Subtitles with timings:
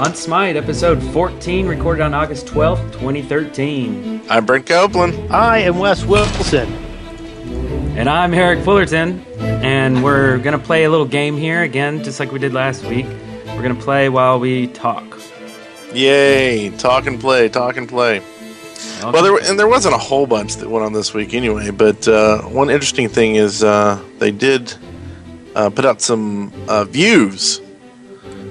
[0.00, 4.22] on Smite, episode 14, recorded on August 12th, 2013.
[4.30, 5.30] I'm Brent Copeland.
[5.30, 6.72] I am Wes Wilson.
[7.98, 12.18] And I'm Eric Fullerton, and we're going to play a little game here again, just
[12.18, 13.04] like we did last week.
[13.48, 15.20] We're going to play while we talk.
[15.92, 16.70] Yay!
[16.78, 18.22] Talk and play, talk and play.
[19.02, 21.72] Well, there and there wasn't a whole bunch that went on this week anyway.
[21.72, 24.72] But uh, one interesting thing is uh, they did
[25.54, 27.60] uh, put out some uh, views.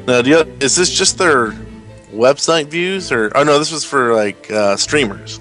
[0.09, 1.52] Now, do you, is this just their
[2.12, 5.40] website views, or oh no, this was for like uh, streamers?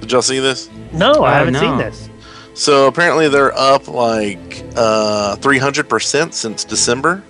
[0.00, 0.68] Did y'all see this?
[0.92, 1.60] No, I Uh, haven't no.
[1.60, 2.08] seen this.
[2.54, 7.22] So apparently they're up like uh, three hundred percent since December.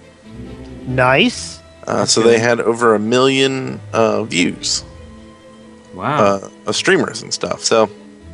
[0.86, 1.60] Nice.
[1.86, 4.84] Uh, so they had over a million uh, views.
[5.92, 6.24] Wow.
[6.24, 7.62] uh, of streamers and stuff.
[7.62, 7.88] So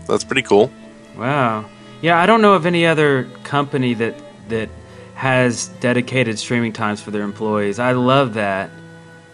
[0.08, 0.70] that's pretty cool.
[1.16, 1.64] wow.
[2.02, 4.14] Yeah, I don't know of any other company that
[4.48, 4.70] that
[5.20, 7.78] has dedicated streaming times for their employees.
[7.78, 8.70] I love that.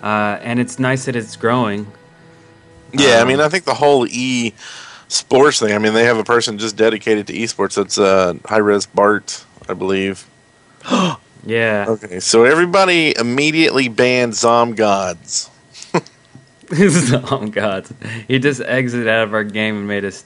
[0.03, 1.87] Uh, and it's nice that it's growing.
[2.93, 4.53] Yeah, I Um, mean, I think the whole e
[5.07, 5.73] sports thing.
[5.73, 7.77] I mean, they have a person just dedicated to esports.
[7.77, 10.27] That's uh, Hi-Rez Bart, I believe.
[11.49, 11.85] Yeah.
[11.89, 15.49] Okay, so everybody immediately banned Zom Gods.
[16.75, 17.93] Zom Gods.
[18.27, 20.25] He just exited out of our game and made us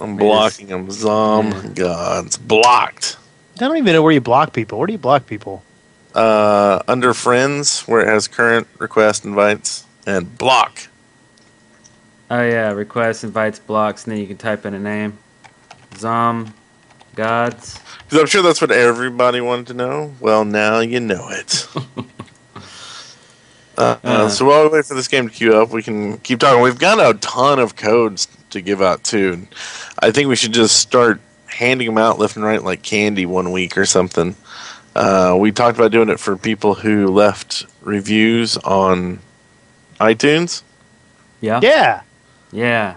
[0.00, 0.88] I'm blocking him.
[0.92, 1.68] Zom Yeah.
[1.74, 3.16] Gods blocked.
[3.56, 4.78] I don't even know where you block people.
[4.78, 5.62] Where do you block people?
[6.14, 10.88] Uh, under friends, where it has current request invites and block.
[12.30, 15.18] Oh yeah, request invites blocks and then you can type in a name.
[15.96, 16.52] Zom
[17.14, 17.78] Gods.
[18.04, 20.12] Because I'm sure that's what everybody wanted to know.
[20.20, 21.68] Well, now you know it.
[23.78, 26.40] uh, uh, so while we wait for this game to queue up, we can keep
[26.40, 26.60] talking.
[26.60, 29.46] We've got a ton of codes to give out too.
[30.00, 31.20] I think we should just start
[31.54, 34.36] handing them out left and right like candy one week or something.
[34.94, 39.18] Uh, we talked about doing it for people who left reviews on
[40.00, 40.62] iTunes.
[41.40, 41.60] Yeah.
[41.62, 42.02] Yeah.
[42.52, 42.96] Yeah.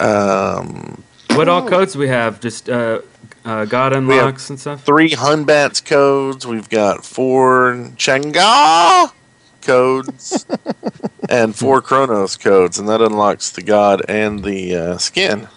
[0.00, 1.02] Um,
[1.32, 2.40] What all codes we have?
[2.40, 3.00] Just uh,
[3.44, 4.84] uh God unlocks and stuff?
[4.84, 6.46] three Hun Batz codes.
[6.46, 9.12] We've got four Chang'e
[9.62, 10.46] codes
[11.28, 15.48] and four Kronos codes, and that unlocks the god and the uh, skin.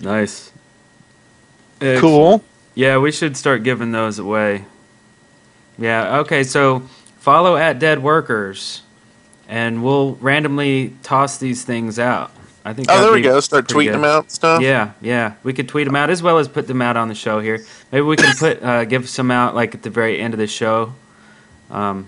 [0.00, 0.51] Nice.
[1.82, 2.00] Excellent.
[2.00, 2.44] Cool.
[2.74, 4.64] Yeah, we should start giving those away.
[5.78, 6.80] Yeah, okay, so
[7.18, 8.82] follow at Dead Workers
[9.48, 12.30] and we'll randomly toss these things out.
[12.64, 13.40] I think Oh, there we be go.
[13.40, 13.94] Start tweeting good.
[13.94, 14.62] them out and stuff.
[14.62, 15.34] Yeah, yeah.
[15.42, 17.58] We could tweet them out as well as put them out on the show here.
[17.90, 20.46] Maybe we can put uh, give some out like at the very end of the
[20.46, 20.94] show.
[21.70, 22.06] Um,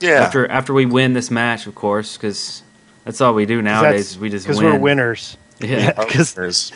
[0.00, 0.22] Yeah.
[0.24, 2.62] After after we win this match, of course, because
[3.04, 4.10] that's all we do nowadays.
[4.10, 4.72] is we just Because win.
[4.72, 5.36] we're winners.
[5.60, 5.92] Yeah.
[5.92, 6.72] Because do Partners.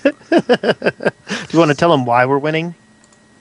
[1.52, 2.74] You want to tell them why we're winning?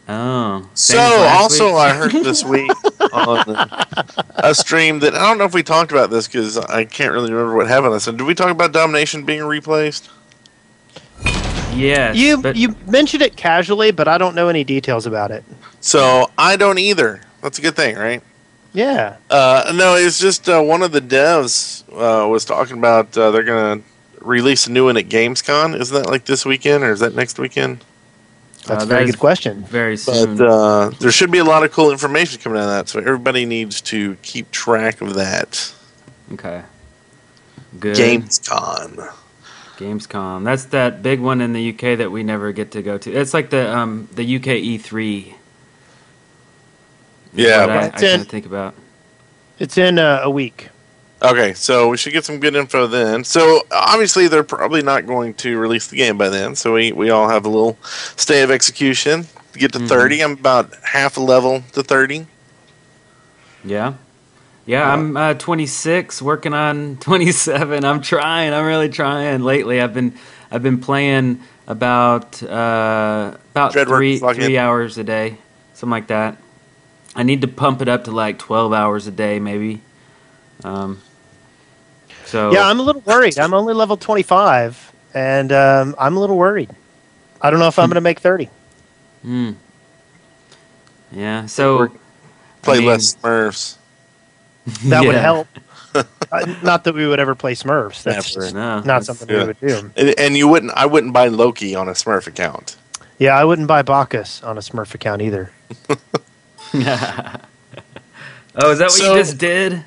[0.08, 0.68] Oh.
[0.74, 1.76] So, same as last also, week?
[1.76, 2.72] I heard this week
[3.14, 3.44] on
[4.38, 7.32] a stream that I don't know if we talked about this because I can't really
[7.32, 7.94] remember what happened.
[7.94, 10.10] I said, did we talk about Domination being replaced?
[11.76, 15.44] yes, You but you mentioned it casually, but I don't know any details about it.
[15.80, 17.22] So, I don't either.
[17.42, 18.24] That's a good thing, right?
[18.74, 19.18] Yeah.
[19.30, 23.44] Uh, no, it's just uh, one of the devs uh, was talking about uh, they're
[23.44, 23.86] going to
[24.22, 25.80] release a new one at Gamescom.
[25.80, 27.84] Isn't that like this weekend or is that next weekend?
[28.66, 29.64] That's Uh, a very that is good question.
[29.64, 30.42] very But soon.
[30.42, 33.46] uh, there should be a lot of cool information coming out of that, so everybody
[33.46, 35.74] needs to keep track of that.
[36.34, 36.64] okay.
[37.80, 37.96] Good.
[37.96, 39.14] Gamescom.
[39.78, 40.44] Gamescom.
[40.44, 43.12] That's that big one in the UK that we never get to go to.
[43.14, 45.34] It's like the um the UK E3.
[47.34, 47.62] Yeah.
[47.62, 48.74] What I, I It's in- think about.
[49.60, 50.70] It's in uh, a week.
[51.22, 53.26] Okay, so we should get some good info then.
[53.26, 56.56] So obviously they're probably not going to release the game by then.
[56.56, 57.78] So we, we all have a little
[58.16, 59.90] stay of execution to get to Mhm.
[59.90, 60.24] 30.
[60.24, 62.26] I'm about half a level to 30.
[63.66, 63.94] Yeah.
[64.66, 67.84] Yeah, I'm uh, 26, working on 27.
[67.84, 68.54] I'm trying.
[68.54, 69.42] I'm really trying.
[69.42, 70.14] Lately, I've been
[70.52, 74.44] I've been playing about uh, about three log in.
[74.44, 75.38] three hours a day,
[75.74, 76.38] something like that.
[77.16, 79.82] I need to pump it up to like 12 hours a day, maybe.
[80.64, 81.02] Um,
[82.30, 83.38] so Yeah, I'm a little worried.
[83.40, 86.70] I'm only level 25, and um, I'm a little worried.
[87.42, 88.50] I don't know if I'm going to make 30.
[89.24, 89.52] Hmm.
[91.12, 91.46] Yeah.
[91.48, 91.88] So
[92.62, 93.78] Play I mean, less Smurfs.
[94.86, 95.48] That would help.
[96.32, 98.04] Uh, not that we would ever play Smurfs.
[98.04, 98.46] That's Never.
[98.46, 99.40] just No, not that's- something yeah.
[99.42, 99.92] we would do.
[99.98, 102.78] And, and you wouldn't I wouldn't buy Loki on a Smurf account.
[103.18, 105.52] Yeah, I wouldn't buy Bacchus on a Smurf account either.
[105.90, 105.96] oh,
[106.76, 106.84] is
[108.78, 109.84] that what So- you just did?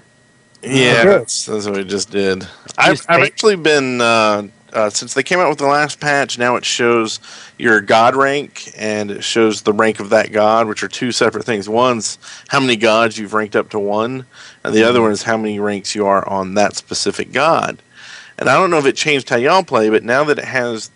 [0.63, 2.47] Yeah, that's, that's what we just did.
[2.79, 6.39] I've, Just I've actually been uh, uh, since they came out with the last patch,
[6.39, 7.21] now it shows
[7.59, 11.45] your god rank and it shows the rank of that god, which are two separate
[11.45, 11.69] things.
[11.69, 12.19] One's
[12.49, 14.25] how many gods you've ranked up to one,
[14.65, 17.79] and the other one is how many ranks you are on that specific god.
[18.39, 20.91] And I don't know if it changed how y'all play, but now that it has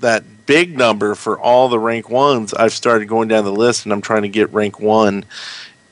[0.00, 3.92] that big number for all the rank ones, I've started going down the list and
[3.92, 5.24] I'm trying to get rank one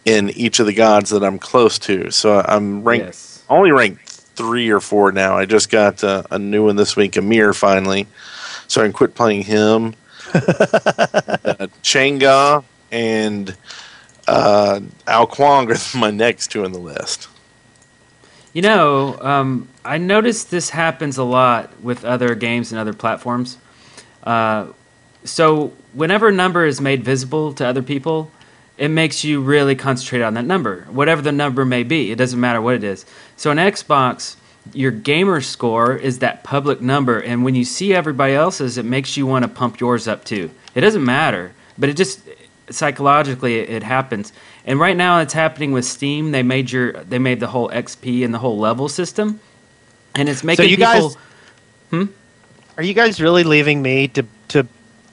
[0.05, 2.11] in each of the gods that I'm close to.
[2.11, 3.43] So I'm ranked Yes.
[3.49, 5.37] only ranked three or four now.
[5.37, 8.06] I just got uh, a new one this week, Ymir, finally.
[8.69, 9.95] So I can quit playing him.
[10.35, 10.41] uh,
[11.83, 13.56] Chang'e and
[14.27, 17.29] uh, Ao Kuang are my next two on the list.
[18.53, 23.59] You know, um, I noticed this happens a lot with other games and other platforms.
[24.23, 24.67] Uh,
[25.25, 28.31] so whenever a number is made visible to other people,
[28.76, 32.11] it makes you really concentrate on that number, whatever the number may be.
[32.11, 33.06] It doesn't matter what it is.
[33.37, 34.37] So on Xbox,
[34.73, 39.17] your gamer score is that public number, and when you see everybody else's, it makes
[39.17, 40.50] you want to pump yours up too.
[40.75, 42.21] It doesn't matter, but it just
[42.71, 44.32] psychologically it, it happens.
[44.67, 46.31] And right now, it's happening with Steam.
[46.32, 49.38] They made your they made the whole XP and the whole level system,
[50.15, 51.11] and it's making so you people.
[51.93, 52.09] guys-
[52.79, 54.67] Are you guys really leaving me to to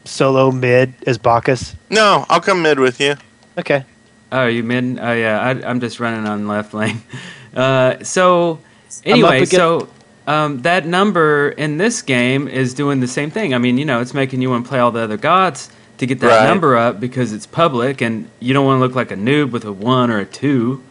[0.05, 1.75] solo mid as Bacchus?
[1.89, 3.15] No, I'll come mid with you.
[3.57, 3.83] Okay.
[4.31, 4.97] Oh, you mid?
[4.99, 5.39] Oh, yeah.
[5.41, 7.01] I, I'm just running on left lane.
[7.53, 8.59] Uh, so,
[9.03, 9.89] anyway, against- so
[10.25, 13.53] um, that number in this game is doing the same thing.
[13.53, 16.05] I mean, you know, it's making you want to play all the other gods to
[16.07, 16.47] get that Right.
[16.47, 19.65] number up because it's public, and you don't want to look like a noob with
[19.65, 20.81] a one or a two.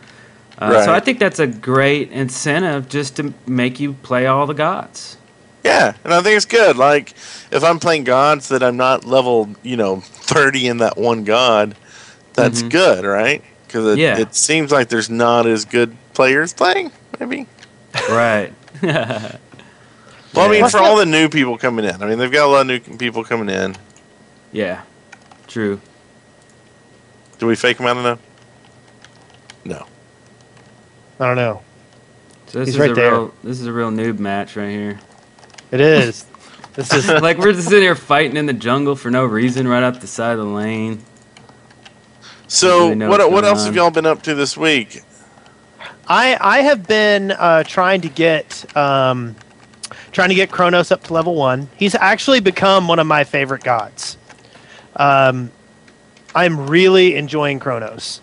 [0.58, 4.52] Uh, So I think that's a great incentive just to make you play all the
[4.52, 5.16] gods.
[5.64, 6.76] Yeah, and I think it's good.
[6.76, 7.14] Like,
[7.50, 11.74] if I'm playing gods that I'm not level, you know, 30 in that one god,
[12.42, 12.70] that's Mhm.
[12.70, 13.42] good, right?
[13.66, 14.18] Because it, Yeah.
[14.18, 17.46] it seems like there's not as good players playing, maybe.
[18.10, 18.52] Right.
[20.32, 22.50] Well, I mean, for all the new people coming in, I mean, they've got a
[22.52, 23.74] lot of new people coming in.
[24.52, 24.82] yeah.
[25.48, 25.80] True.
[27.40, 28.20] Do we fake them out enough?
[29.64, 29.86] No.
[31.18, 31.62] I don't know.
[32.46, 33.10] So this He's is right a there.
[33.10, 35.00] real this is a real noob match right here.
[35.72, 36.24] It is.
[36.74, 39.82] this is like we're just sitting here fighting in the jungle for no reason, right
[39.82, 41.02] up the side of the lane.
[42.50, 43.66] So, really what what else on.
[43.66, 45.02] have y'all been up to this week?
[46.08, 49.36] I I have been uh, trying to get um,
[50.10, 51.68] trying to get Kronos up to level one.
[51.76, 54.18] He's actually become one of my favorite gods.
[54.96, 55.52] Um,
[56.34, 58.20] I'm really enjoying Kronos.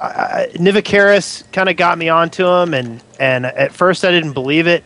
[0.00, 1.20] I, I,
[1.52, 4.84] kind of got me onto him, and and at first I didn't believe it,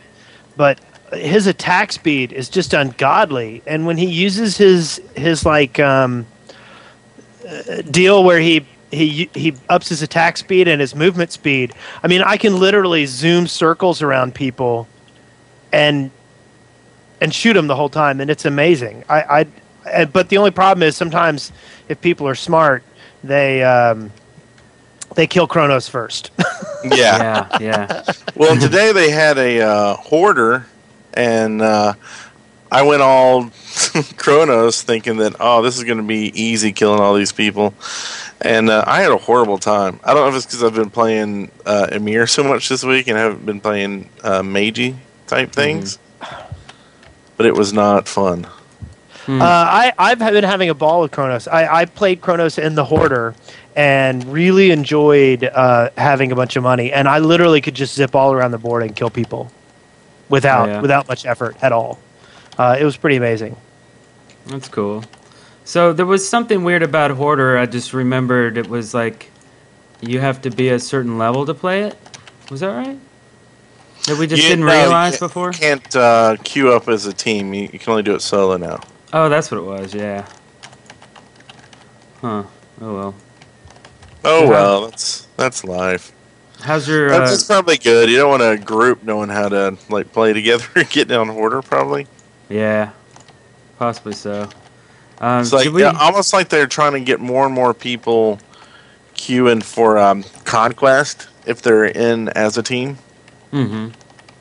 [0.57, 0.79] but
[1.13, 3.61] his attack speed is just ungodly.
[3.67, 6.34] And when he uses his his like um, uh,
[7.91, 11.73] deal where he he he ups his attack speed and his movement speed.
[12.03, 14.87] I mean, I can literally zoom circles around people,
[15.71, 16.11] and
[17.21, 19.03] and shoot them the whole time, and it's amazing.
[19.09, 19.47] I, I
[19.91, 21.51] and- but the only problem is sometimes
[21.89, 22.83] if people are smart,
[23.23, 24.11] they um,
[25.15, 26.31] they kill Kronos first.
[26.85, 27.47] Yeah.
[27.53, 28.03] Yeah, yeah.
[28.35, 30.67] well, today they had a uh, hoarder,
[31.15, 31.93] and uh,
[32.75, 33.49] I went all
[34.17, 37.73] Kronos thinking that, oh, this is going to be easy killing all these people.
[38.41, 39.99] And uh, I had a horrible time.
[40.03, 43.07] I don't know if it's because I've been playing uh, Ymir so much this week
[43.07, 45.99] and I haven't been playing uh, Meiji type things,
[47.37, 48.45] but it was not fun.
[49.25, 49.41] Hmm.
[49.41, 51.47] Uh, I I've been having a ball with Kronos.
[51.47, 53.33] I, I played Kronos in the Hoarder
[53.75, 56.91] and really enjoyed uh, having a bunch of money.
[56.93, 59.49] And I literally could just zip all around the board and kill people
[60.29, 60.81] without Oh, yeah.
[60.81, 61.99] without much effort at all.
[62.57, 63.55] Uh, it was pretty amazing.
[64.47, 65.03] That's cool.
[65.65, 67.57] So there was something weird about Hoarder.
[67.57, 69.31] I just remembered it was like
[70.01, 71.97] you have to be a certain level to play it.
[72.51, 72.99] Was that right?
[74.07, 75.47] That we just You- didn't no, you realize can't- before.
[75.51, 77.53] You can't uh, queue up as a team.
[77.53, 78.79] You, you can only do it solo now.
[79.13, 79.93] Oh, that's what it was.
[79.95, 80.25] Yeah.
[82.21, 82.43] Huh.
[82.81, 83.15] Oh well.
[84.23, 84.49] Oh Yeah.
[84.49, 86.11] well, that's that's life.
[86.61, 87.09] How's your?
[87.09, 88.09] That's Uh, it's probably good.
[88.09, 91.61] You don't want a group knowing how to like play together and get down order.
[91.61, 92.07] Probably
[92.49, 92.91] yeah.
[93.77, 94.49] Possibly so.
[95.19, 95.81] Um, it's like we?
[95.81, 98.39] yeah, almost like they're trying to get more and more people
[99.15, 102.97] queuing for um, conquest if they're in as a team,
[103.51, 103.89] hmm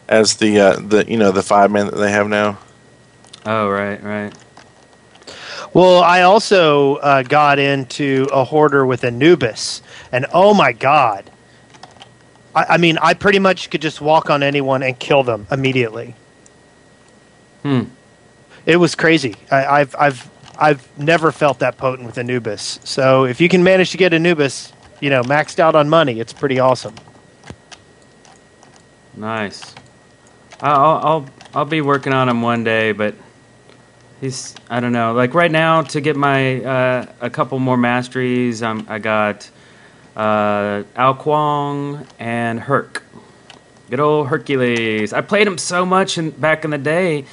[0.08, 2.58] as the uh, the you know the five men that they have now.
[3.46, 4.32] Oh right, right.
[5.72, 9.82] Well, I also uh, got into a hoarder with Anubis,
[10.12, 11.30] and oh my god!
[12.54, 16.14] I, I mean, I pretty much could just walk on anyone and kill them immediately.
[17.62, 17.84] Hmm.
[18.66, 19.34] It was crazy.
[19.50, 22.80] I, I've I've I've never felt that potent with Anubis.
[22.84, 26.32] So if you can manage to get Anubis, you know, maxed out on money, it's
[26.32, 26.94] pretty awesome.
[29.16, 29.74] Nice.
[30.60, 33.14] I'll I'll I'll be working on him one day, but
[34.20, 35.12] he's I don't know.
[35.12, 39.50] Like right now, to get my uh, a couple more masteries, I'm I got
[40.16, 43.02] uh, Ao Kuang and Herc.
[43.90, 45.12] Good old Hercules.
[45.12, 47.26] I played him so much in, back in the day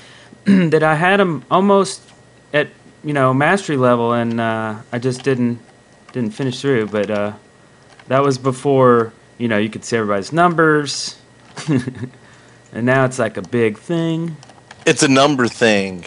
[0.45, 2.01] that I had them almost
[2.53, 2.69] at
[3.03, 5.59] you know mastery level, and uh, I just didn't
[6.13, 6.87] didn't finish through.
[6.87, 7.33] But uh,
[8.07, 11.19] that was before you know you could see everybody's numbers,
[11.67, 14.35] and now it's like a big thing.
[14.85, 16.05] It's a number thing.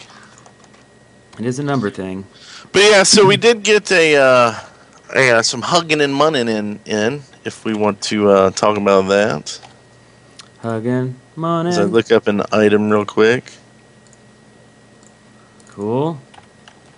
[1.38, 2.26] It is a number thing.
[2.72, 4.54] But yeah, so we did get a, uh,
[5.14, 9.02] a uh, some hugging and munning in in if we want to uh, talk about
[9.08, 9.60] that.
[10.60, 11.16] Hugging.
[11.36, 13.44] So I look up an item real quick.
[15.74, 16.20] Cool.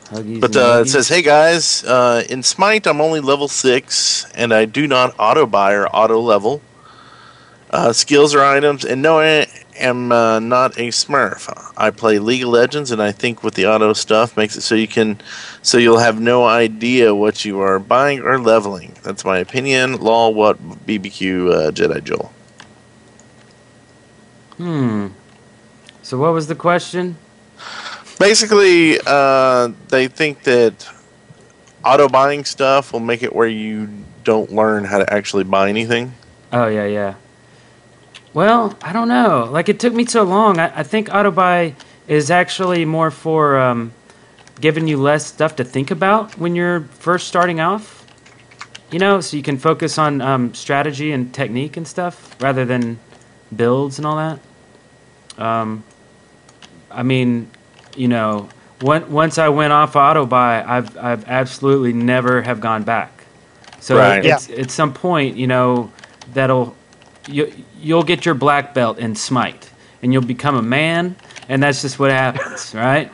[0.05, 4.53] Huggies But uh, it says, "Hey guys, uh, in Smite, I'm only level six, and
[4.53, 6.61] I do not auto buy or auto level
[7.71, 9.47] uh, skills or items, and no, I
[9.79, 11.53] am uh, not a Smurf.
[11.77, 14.75] I play League of Legends, and I think with the auto stuff makes it so
[14.75, 15.21] you can,
[15.63, 18.95] so you'll have no idea what you are buying or leveling.
[19.03, 20.01] That's my opinion.
[20.01, 22.33] Law, what BBQ uh, Jedi Joel?
[24.57, 25.09] Hmm.
[26.03, 27.17] So what was the question?
[28.19, 30.89] Basically, uh, they think that
[31.85, 33.89] auto buying stuff will make it where you
[34.25, 36.15] don't learn how to actually buy anything."
[36.53, 37.15] Oh yeah, yeah.
[38.33, 39.49] Well, I don't know.
[39.51, 40.59] Like it took me so long.
[40.59, 41.75] I, I think auto buy
[42.07, 43.93] is actually more for um,
[44.61, 48.05] giving you less stuff to think about when you're first starting off.
[48.91, 52.99] You know, so you can focus on um, strategy and technique and stuff rather than
[53.55, 55.43] builds and all that.
[55.43, 55.83] Um,
[56.91, 57.51] I mean,
[57.97, 58.49] you know,
[58.81, 63.13] one, once I went off auto buy, I've I've absolutely never have gone back.
[63.81, 64.25] So Right.
[64.25, 65.91] it's, at some point, you know,
[66.35, 66.75] that'll
[67.29, 69.71] you you'll get your black belt in smite,
[70.03, 71.17] and you'll become a man,
[71.49, 73.11] and that's just what happens, right?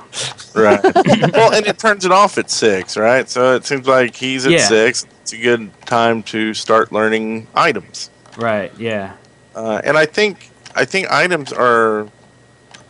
[0.55, 0.83] Right.
[1.33, 3.29] well, and it turns it off at six, right?
[3.29, 4.67] So it seems like he's at Yeah.
[4.69, 5.07] six.
[5.23, 8.11] It's a good time to start learning items.
[8.37, 8.73] Right.
[8.79, 9.13] Yeah.
[9.55, 12.09] Uh, and I think I think items are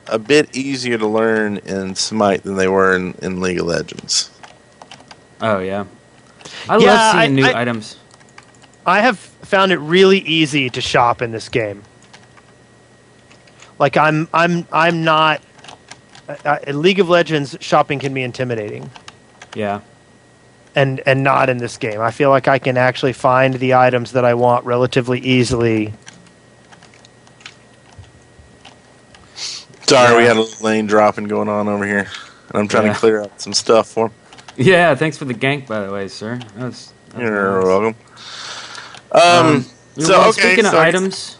[0.06, 4.30] a bit easier to learn in Smite than they were in, in League of Legends.
[5.40, 5.84] Oh yeah.
[6.68, 7.96] I Yeah, love seeing I- new I- items.
[8.84, 11.82] I have found it really easy to shop in this game.
[13.78, 15.40] Like I'm, I'm, I'm not.
[16.44, 18.88] Uh, in League of Legends, shopping can be intimidating,
[19.54, 19.80] Yeah.
[20.74, 22.00] and and not in this game.
[22.00, 25.92] I feel like I can actually find the items that I want relatively easily.
[29.92, 32.08] Sorry, we had a lane dropping going on over here,
[32.48, 32.92] and I'm trying Yeah.
[32.94, 34.12] to clear out some stuff for him.
[34.56, 34.94] Yeah.
[34.94, 36.38] Thanks for the gank, by the way, sir.
[36.56, 36.92] That was.
[37.10, 37.64] that You're nice.
[37.66, 37.94] welcome.
[39.12, 39.66] Um, Um,
[39.98, 41.36] so well, okay, speaking so of items,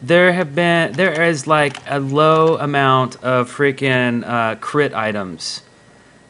[0.00, 5.62] there have been there is like a low amount of freaking uh, crit items.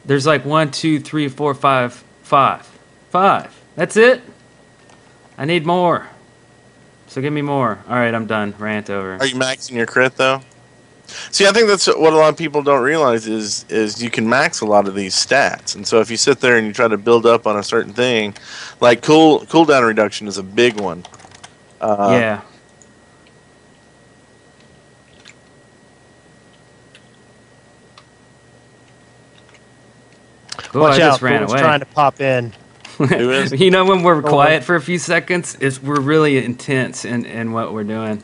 [0.07, 2.67] There's like one, two, three, four, five, five,
[3.11, 3.55] five.
[3.75, 4.23] That's it.
[5.37, 6.07] I need more.
[7.09, 7.79] So give me more.
[7.89, 8.55] All right, I'm done.
[8.59, 9.17] Rant over.
[9.17, 10.41] Are you maxing your crit though?
[11.07, 14.29] See, I think that's what a lot of people don't realize is is you can
[14.29, 16.89] max a lot of these stats, and so if you sit there and you try
[16.89, 18.35] to build up on a certain thing,
[18.81, 21.05] like cool cooldown reduction is a big one.
[21.81, 22.41] Uh, yeah.
[30.75, 31.11] Oh, Watch I out!
[31.13, 31.59] just ran away.
[31.59, 32.53] trying to pop in.
[32.99, 33.53] Who is?
[33.61, 37.53] you know when we're quiet for a few seconds, is we're really intense in, in
[37.53, 38.23] what we're doing.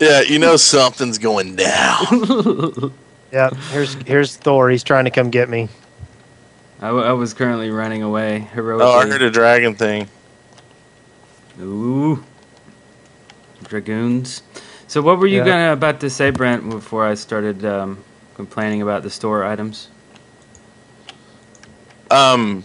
[0.00, 2.92] Yeah, you know something's going down.
[3.32, 3.54] Yep.
[3.72, 4.70] Here's here's Thor.
[4.70, 5.68] He's trying to come get me.
[6.80, 8.86] I, w- I was currently running away heroically.
[8.86, 10.06] oh, I heard a dragon thing.
[11.60, 12.22] Ooh,
[13.64, 14.42] dragoons.
[14.86, 15.44] So, what were you Yeah.
[15.46, 16.70] gonna about to say, Brent?
[16.70, 18.04] Before I started um,
[18.36, 19.88] complaining about the store items.
[22.08, 22.62] Um,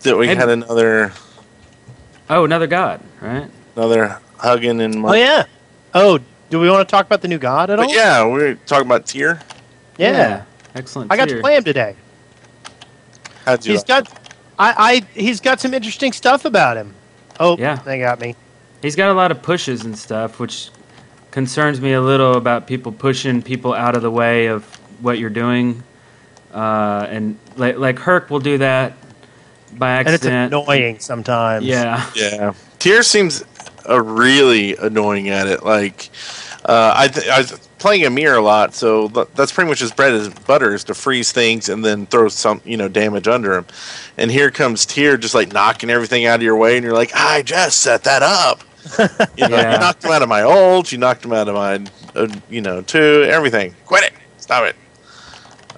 [0.00, 1.12] that we And- had another
[2.28, 3.48] Oh, another god, right?
[3.76, 5.44] another hugging and Oh yeah.
[5.94, 6.18] Oh,
[6.50, 7.86] do we want to talk about the new god at all?
[7.86, 9.40] But yeah, we're talking about Tyr.
[9.98, 10.42] Yeah.
[10.74, 11.12] excellent.
[11.12, 11.96] I got to play him today.
[13.44, 13.72] How'd you?
[13.72, 14.08] He's got,
[14.58, 16.94] I, I, he's got some interesting stuff about him.
[17.38, 17.76] Oh, Yeah.
[17.76, 18.34] they got me.
[18.82, 20.70] He's got a lot of pushes and stuff, which
[21.30, 24.64] concerns me a little about people pushing people out of the way of
[25.00, 25.82] what you're doing.
[26.52, 28.92] Uh, and like, like Herc will do that
[29.76, 30.24] by accident.
[30.24, 31.64] And it's annoying sometimes.
[31.64, 32.08] Yeah.
[32.14, 33.42] Yeah, Tyr seems
[33.88, 35.64] uh, really annoying at it.
[35.64, 36.10] Like,
[36.64, 40.14] uh, I, th- I was playing Ymir a lot, so that's pretty much his bread
[40.14, 43.66] and butter is to freeze things and then throw some, you know, damage under him.
[44.16, 47.12] And here comes Tyr, just like knocking everything out of your way, and you're like,
[47.14, 48.60] I just set that up.
[49.36, 49.72] You know, Yeah.
[49.72, 52.60] you knocked him out of my ult, you knocked him out of my uh, you
[52.60, 53.74] know, to everything.
[53.86, 54.12] Quit it.
[54.36, 54.76] Stop it.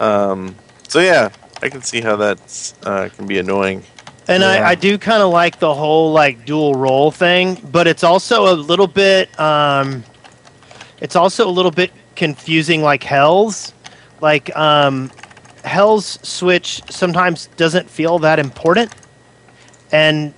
[0.00, 0.54] Um,
[0.88, 1.30] so yeah,
[1.62, 3.82] I can see how that uh, can be annoying.
[4.28, 4.48] And Yeah.
[4.48, 8.52] I, I do kind of like the whole like dual role thing, but it's also
[8.52, 10.02] a little bit um,
[11.00, 13.72] it's also a little bit confusing like Hel's.
[14.20, 15.10] Like um,
[15.64, 18.92] Hel's switch sometimes doesn't feel that important.
[19.92, 20.34] And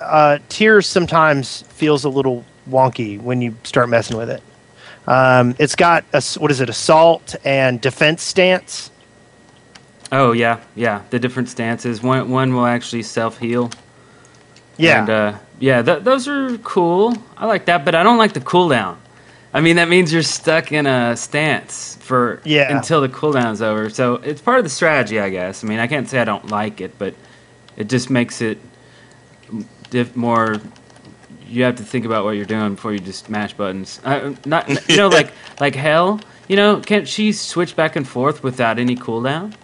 [0.00, 4.42] uh, Tyr's sometimes feels a little wonky when you start messing with it.
[5.06, 8.90] Um, it's got a, what is it, assault and defense stance.
[10.16, 11.02] Oh yeah, yeah.
[11.10, 12.02] The different stances.
[12.02, 13.70] One one will actually self heal.
[14.76, 15.00] Yeah.
[15.00, 15.82] And, uh, yeah.
[15.82, 17.16] Th- those are cool.
[17.36, 18.96] I like that, but I don't like the cooldown.
[19.52, 22.76] I mean, that means you're stuck in a stance for Yeah.
[22.76, 23.88] until the cooldown's over.
[23.90, 25.62] So it's part of the strategy, I guess.
[25.64, 27.14] I mean, I can't say I don't like it, but
[27.76, 28.58] it just makes it
[29.90, 30.56] diff- more.
[31.48, 34.00] You have to think about what you're doing before you just mash buttons.
[34.04, 36.20] Uh, not you know like like Hel.
[36.48, 39.54] You know, can't she switch back and forth without any cooldown?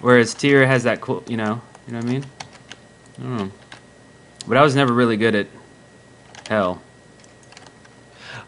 [0.00, 1.22] Whereas Tyr has that cool.
[1.26, 2.24] You know, you know what I mean.
[3.18, 3.50] I don't know.
[4.46, 5.46] But I was never really good at
[6.48, 6.80] Hel.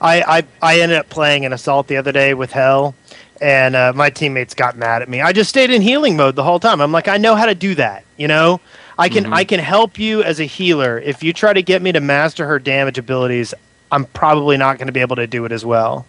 [0.00, 2.94] I, I I ended up playing an assault the other day with Hel,
[3.40, 5.20] and uh, my teammates got mad at me.
[5.20, 6.80] I just stayed in healing mode the whole time.
[6.80, 8.04] I'm like, I know how to do that.
[8.16, 8.60] You know,
[8.96, 9.32] I can Mhm.
[9.34, 10.98] I can help you as a healer.
[11.00, 13.54] If you try to get me to master her damage abilities,
[13.90, 16.06] I'm probably not going to be able to do it as well.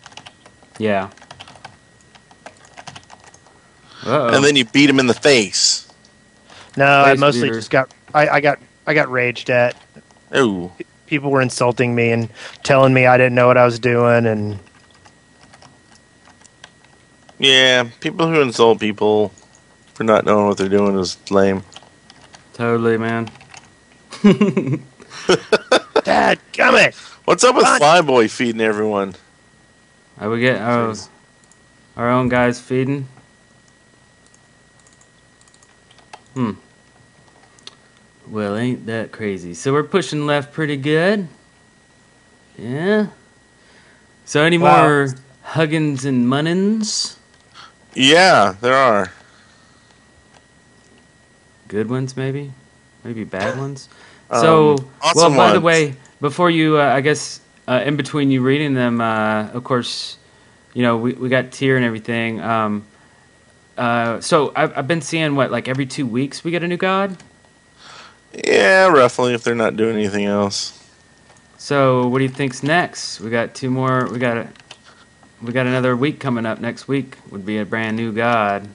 [0.78, 1.10] Yeah.
[4.06, 4.34] Uh-oh.
[4.36, 5.88] And then you beat him in the face.
[6.78, 7.56] No, I mostly beater.
[7.56, 9.76] just got I, I got I got raged at.
[10.36, 10.72] Ooh.
[11.08, 12.30] People were insulting me and
[12.64, 14.60] telling me I didn't know what I was doing, and
[17.40, 19.32] Yeah, people who insult people
[19.94, 21.64] for not knowing what they're doing is lame.
[22.54, 23.30] totally, man.
[26.04, 26.96] Dad, come it.
[27.26, 27.82] What's up with What?
[27.82, 29.16] Flyboy feeding everyone?
[30.18, 30.94] I would get oh,
[31.96, 33.08] our, our own guys feeding.
[36.34, 36.52] Hmm.
[38.28, 39.54] Well, ain't that crazy?
[39.54, 41.28] So we're pushing left pretty good.
[42.58, 43.08] Yeah.
[44.26, 44.82] So any Wow.
[44.84, 47.16] more Huggins and Munnins?
[47.96, 49.12] Yeah, there are.
[51.68, 52.52] Good ones, maybe.
[53.04, 53.90] Maybe bad ones.
[54.32, 58.30] So, Um, awesome well, by the way, before you, uh, I guess, uh, in between
[58.30, 60.18] you reading them, uh, of course,
[60.74, 62.40] you know, we, we got Tyr and everything.
[62.42, 62.84] Um,
[63.80, 66.78] uh, so I've, I've been seeing what, like every two weeks we get a new
[66.78, 67.18] god.
[68.46, 70.76] Yeah, roughly if they're not doing anything else.
[71.58, 73.20] So what do you think's next?
[73.20, 74.08] We got two more.
[74.12, 74.48] We got a,
[75.42, 76.60] we got another week coming up.
[76.60, 78.68] Next week would be a brand new god.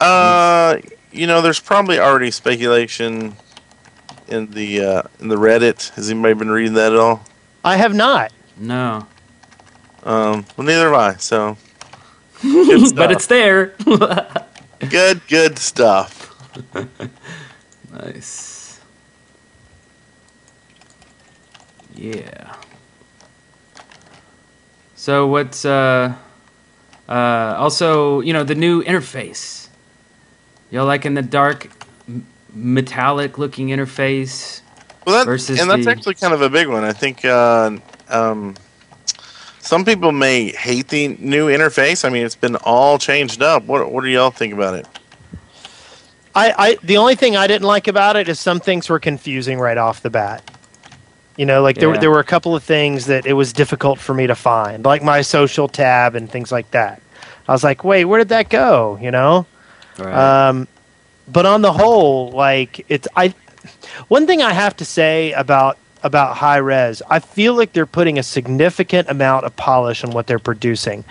[0.00, 0.78] Uh,
[1.12, 3.36] you know, there's probably already speculation
[4.28, 5.90] in the uh, in the Reddit.
[5.94, 7.24] Has anybody been reading that at all?
[7.64, 8.32] I have not.
[8.56, 9.06] No,
[10.02, 11.14] Um, well, neither have I.
[11.16, 11.56] So,
[12.42, 13.74] but it's there.
[14.90, 16.26] good, good stuff.
[17.92, 18.78] Nice.
[21.94, 22.54] Yeah.
[24.94, 26.14] So what's uh
[27.08, 27.12] uh
[27.58, 29.68] also, you know, the new interface.
[30.70, 31.68] Y'all liking the dark
[32.06, 34.60] m- metallic looking interface?
[35.04, 36.84] Well, that, Versus and that's the- actually kind of a big one.
[36.84, 37.76] I think uh,
[38.08, 38.54] um,
[39.70, 42.04] some people may hate the new interface.
[42.04, 43.62] I mean, it's been all changed up.
[43.66, 44.86] What What do y'all think about it?
[46.34, 49.60] I, I the only thing I didn't like about it is some things were confusing
[49.60, 50.42] right off the bat.
[51.36, 52.00] You know, like there were Yeah.
[52.00, 55.04] there were a couple of things that it was difficult for me to find, like
[55.04, 57.00] my social tab and things like that.
[57.48, 58.98] I was like, wait, where did that go?
[59.00, 59.46] You know.
[59.98, 60.48] Right.
[60.48, 60.66] Um,
[61.28, 63.34] but on the whole, like it's I.
[64.08, 68.22] One thing I have to say about about Hi-Rez, I feel like they're putting a
[68.22, 71.04] significant amount of polish on what they're producing.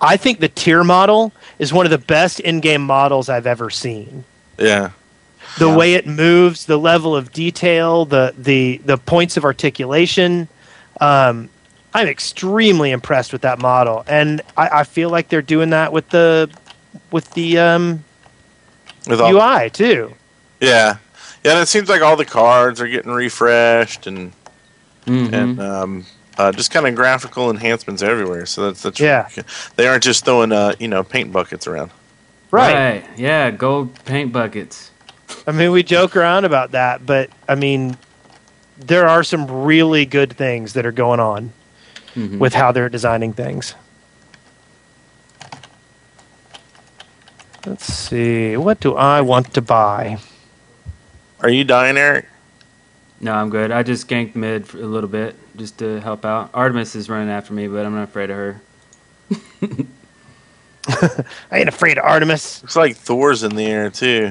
[0.00, 4.24] I think the Tyr model is one of the best in-game models I've ever seen
[4.58, 4.90] Yeah,
[5.58, 5.76] the Yeah.
[5.76, 10.48] way it moves, the level of detail, the the the points of articulation.
[11.00, 11.48] Um,
[11.92, 16.08] I'm extremely impressed with that model, and I, I feel like they're doing that with
[16.10, 16.48] the
[17.10, 18.04] with the um,
[19.08, 20.14] with all, UI too.
[20.60, 20.96] yeah,
[21.44, 21.52] yeah.
[21.52, 24.32] And it seems like all the cards are getting refreshed and
[25.06, 25.32] Mhm.
[25.32, 26.06] and um,
[26.38, 28.46] uh, just kind of graphical enhancements everywhere.
[28.46, 29.28] So that's that's Yeah.
[29.76, 31.90] They aren't just throwing uh, you know paint buckets around.
[32.50, 33.04] Right.
[33.16, 34.90] Yeah, gold paint buckets.
[35.46, 37.96] I mean, we joke around about that, but I mean,
[38.78, 41.52] there are some really good things that are going on
[42.16, 42.38] Mhm.
[42.38, 43.74] with how they're designing things.
[47.66, 48.56] Let's see.
[48.56, 50.18] What do I want to buy?
[51.42, 52.26] Are you dying, Eric?
[53.20, 53.70] No, I'm good.
[53.70, 56.50] I just ganked mid for a little bit just to help out.
[56.54, 58.60] Artemis is running after me, but I'm not afraid of her.
[61.50, 62.62] I ain't afraid of Artemis.
[62.62, 64.30] Looks like Thor's in the air too.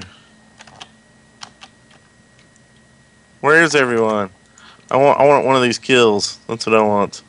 [3.42, 4.32] Where's everyone?
[4.92, 6.40] I want I want one of these kills.
[6.48, 7.22] That's what I want.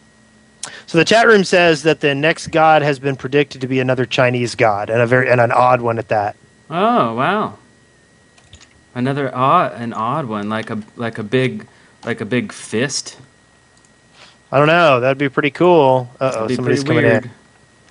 [0.87, 4.07] So the chat room says that the next god has been predicted to be another
[4.07, 6.37] Chinese god, and a very and an odd one at that.
[6.69, 7.59] Oh wow!
[8.95, 11.67] Another odd, an odd one, like a like a big,
[12.05, 13.17] like a big fist.
[14.53, 14.99] I don't know.
[15.01, 16.11] That'd be pretty cool.
[16.19, 17.25] Uh oh, Be somebody's pretty coming weird.
[17.27, 17.31] in.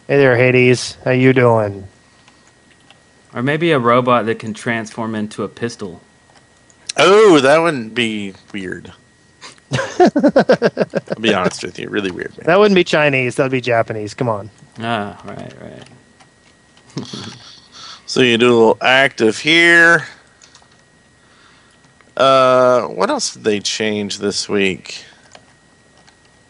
[0.08, 0.98] Hey there, Hades.
[1.06, 1.88] How you doing?
[3.34, 6.02] Or maybe a robot that can transform into a pistol.
[6.98, 8.92] Oh, that wouldn't be weird.
[9.72, 12.36] I'll be honest with you, really weird.
[12.38, 12.48] Man.
[12.48, 13.36] That wouldn't be Chinese.
[13.36, 14.14] That'd be Japanese.
[14.14, 14.50] Come on.
[14.80, 15.88] Ah, right, right.
[18.08, 20.08] So you do a little active here.
[22.20, 25.06] Uh, what else did they change this week?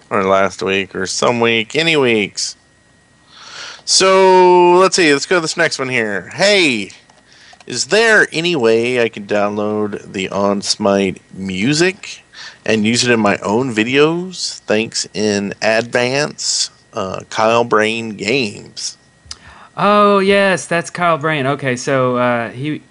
[0.10, 1.76] Or last week, or some week?
[1.76, 2.56] Any weeks?
[3.86, 5.14] So let's see.
[5.14, 6.30] Let's go to this next one here.
[6.30, 6.92] Hey,
[7.68, 12.24] is there any way I can download the On Smite music
[12.66, 14.60] and use it in my own videos?
[14.62, 16.72] Thanks in advance.
[16.94, 18.98] Uh, Kyle Brain Games.
[19.78, 21.46] Oh yes, that's Kyle Brain.
[21.46, 22.82] Okay, so uh, he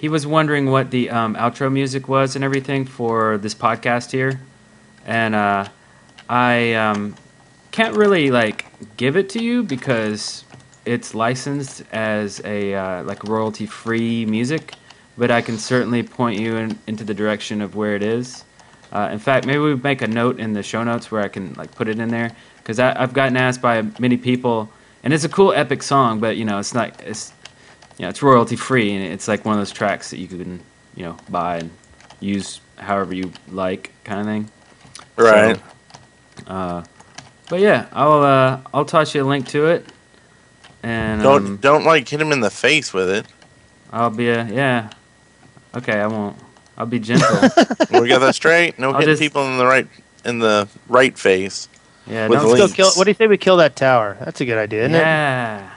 [0.00, 4.40] he was wondering what the um, outro music was and everything for this podcast here,
[5.04, 5.68] and uh,
[6.26, 7.14] I um,
[7.70, 8.64] can't really like
[8.96, 10.44] give it to you because
[10.86, 14.72] it's licensed as a uh, like royalty free music,
[15.18, 18.44] but I can certainly point you in, into the direction of where it is.
[18.90, 21.52] Uh, in fact, maybe we make a note in the show notes where I can
[21.54, 22.32] like put it in there.
[22.56, 24.70] Because I've gotten asked by many people,
[25.02, 27.32] and it's a cool epic song, but you know it's not it's
[28.00, 30.58] you know it's royalty free and it's like one of those tracks that you can
[30.96, 31.70] you know buy and
[32.18, 34.50] use however you like kind of thing.
[35.16, 35.60] Right.
[36.38, 36.84] So, uh,
[37.50, 39.84] but yeah, I'll uh, I'll toss you a link to it,
[40.82, 43.26] and Don't um, don't like hit him in the face with it.
[43.92, 44.88] I'll be a yeah.
[45.74, 46.38] Okay, I won't.
[46.78, 47.28] I'll be gentle.
[48.00, 48.78] we got that straight.
[48.78, 49.86] No I'll hitting just- people in the right
[50.24, 51.68] in the right face.
[52.06, 52.60] Yeah, don't links.
[52.60, 52.92] Let's go kill.
[52.92, 54.16] What do you say we kill that tower?
[54.20, 55.00] That's a good idea, isn't it?
[55.00, 55.69] yeah.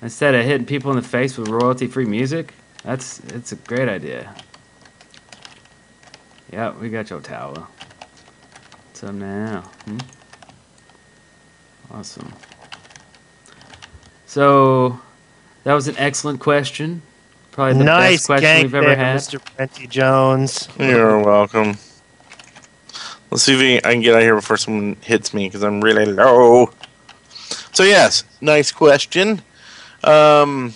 [0.00, 4.34] Instead of hitting people in the face with royalty-free music, that's it's a great idea.
[6.52, 7.66] Yeah, we got your tower.
[8.94, 9.62] So now?
[9.84, 9.98] Hmm?
[11.90, 12.32] Awesome.
[14.26, 15.00] So
[15.64, 17.02] that was an excellent question.
[17.50, 19.16] Probably the nice best question gank we've ever there, had.
[19.16, 19.40] Mr.
[19.58, 20.68] Renty Jones.
[20.78, 21.76] You're welcome.
[23.30, 25.62] Let's see if we, I can get out of here before someone hits me because
[25.62, 26.70] I'm really low.
[27.72, 29.42] So yes, nice question.
[30.04, 30.74] Um,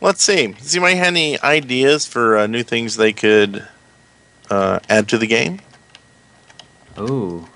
[0.00, 0.48] let's see.
[0.48, 3.66] Does anybody have any ideas for uh, new things they could
[4.50, 5.60] uh, add to the game?
[6.96, 7.48] Oh.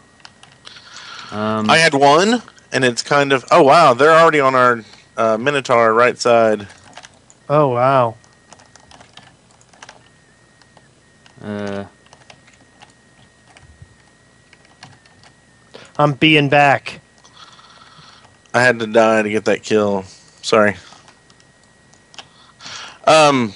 [1.31, 4.83] Um, I had one, and it's kind of oh wow, they're already on our
[5.17, 6.69] uh, Minotaur right side.
[7.49, 8.17] Oh wow.
[11.43, 11.85] uh,
[15.99, 17.01] I'm being back.
[18.55, 20.05] I had to die to get that kill.
[20.43, 20.77] Sorry.
[23.07, 23.53] Um.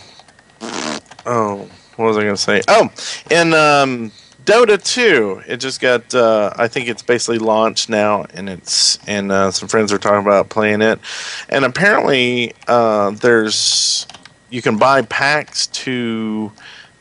[1.24, 2.62] Oh, what was I going to say?
[2.68, 2.90] Oh,
[3.30, 4.12] in um,
[4.44, 6.14] Dota 2, it just got.
[6.14, 10.24] Uh, I think it's basically launched now, and it's and uh, some friends are talking
[10.24, 11.00] about playing it,
[11.48, 14.06] and apparently uh, there's
[14.50, 16.52] you can buy packs to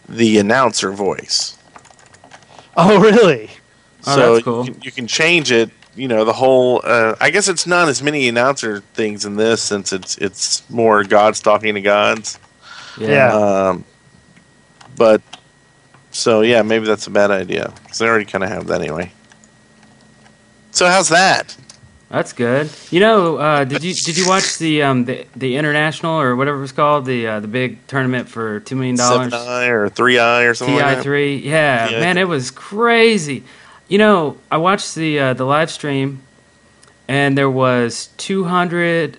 [0.10, 1.58] the announcer voice.
[2.75, 3.49] Oh really?
[4.08, 4.65] Oh, so that's cool.
[4.65, 5.69] you, can, you can change it.
[5.95, 6.81] You know the whole.
[6.84, 11.03] Uh, I guess it's not as many announcer things in this since it's it's more
[11.03, 12.39] gods talking to gods.
[12.99, 13.08] yeah.
[13.10, 13.34] Yeah.
[13.69, 13.86] Um,
[14.97, 15.21] but
[16.12, 19.12] so yeah, maybe that's a bad idea because I already kind of have that anyway.
[20.71, 21.55] So how's that?
[22.10, 22.69] That's good.
[22.91, 26.58] You know, uh, did you did you watch the um the, the international or whatever
[26.58, 29.34] it was called the uh, the big tournament for two million dollars?
[29.34, 31.03] eye or three eye or something like TI that.
[31.03, 31.99] three, yeah, TI3.
[31.99, 33.43] man, it was crazy.
[33.87, 36.23] You know, I watched the uh, the live stream,
[37.07, 39.17] and there was two hundred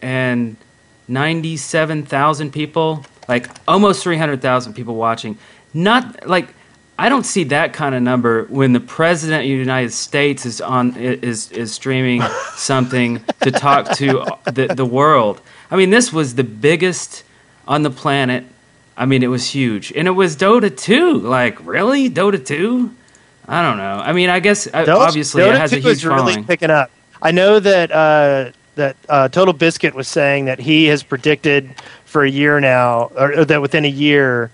[0.00, 0.56] and
[1.08, 5.38] ninety seven thousand people, like almost three hundred thousand people watching.
[5.74, 6.54] Not like
[6.98, 10.60] I don't see that kind of number when the president of the United States is
[10.60, 12.22] on is is streaming
[12.54, 15.40] something to talk to the the world.
[15.70, 17.24] I mean, this was the biggest
[17.66, 18.44] on the planet.
[18.96, 21.18] I mean, it was huge, and it was Dota 2.
[21.18, 22.94] Like, really, Dota 2?
[23.48, 24.00] I don't know.
[24.04, 26.44] I mean, I guess uh, Dota- obviously Dota it has a 2 huge really following.
[26.44, 26.90] picking up.
[27.22, 32.30] I know that uh, that uh, TotalBiscuit was saying that he has predicted for a
[32.30, 34.50] year now, or, or that within a year,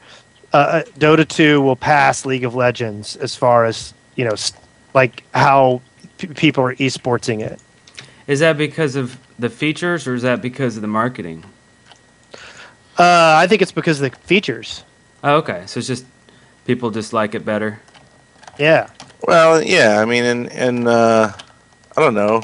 [0.53, 4.35] uh, Dota 2 will pass League of Legends as far as you know,
[4.95, 5.81] like how
[6.19, 7.61] p- people are esportsing it.
[8.27, 11.45] Is that because of the features, or is that because of the marketing?
[12.99, 14.85] Uh, I think it's because of the features.
[15.25, 15.65] Oh, okay.
[15.67, 16.05] So it's just
[16.67, 17.81] people just like it better.
[18.59, 18.91] Yeah.
[19.23, 20.01] Well, yeah.
[20.01, 21.33] I mean, and and uh,
[21.97, 22.43] I don't know.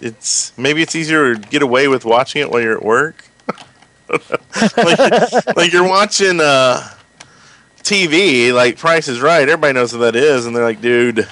[0.00, 3.24] It's maybe it's easier to get away with watching it while you're at work.
[4.76, 6.88] like, like you're watching uh,
[7.82, 9.48] TV, like Price is Right.
[9.48, 11.28] Everybody knows what that is, and they're like, dude,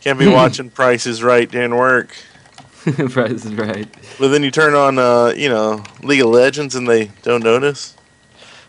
[0.00, 2.14] can't be watching Price is Right during work.
[3.10, 3.86] Price is right.
[4.18, 7.94] But then you turn on, uh, you know, League of Legends, and they don't notice.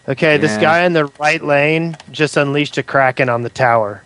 [0.08, 4.04] Okay, this guy in the right lane just unleashed a kraken on the tower.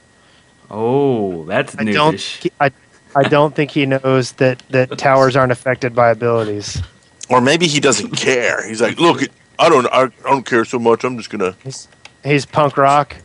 [0.70, 2.42] Oh, that's I don't.
[2.60, 2.72] I,
[3.16, 6.82] I don't think he knows that that towers aren't affected by abilities.
[7.30, 8.68] Or maybe he doesn't care.
[8.68, 9.22] He's like, look,
[9.58, 11.04] I don't, I, I don't care so much.
[11.04, 11.56] I'm just gonna.
[11.64, 11.88] He's,
[12.24, 13.16] he's punk rock.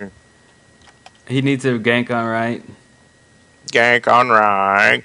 [1.26, 2.62] He needs a gank on right.
[3.72, 5.04] Gank on right.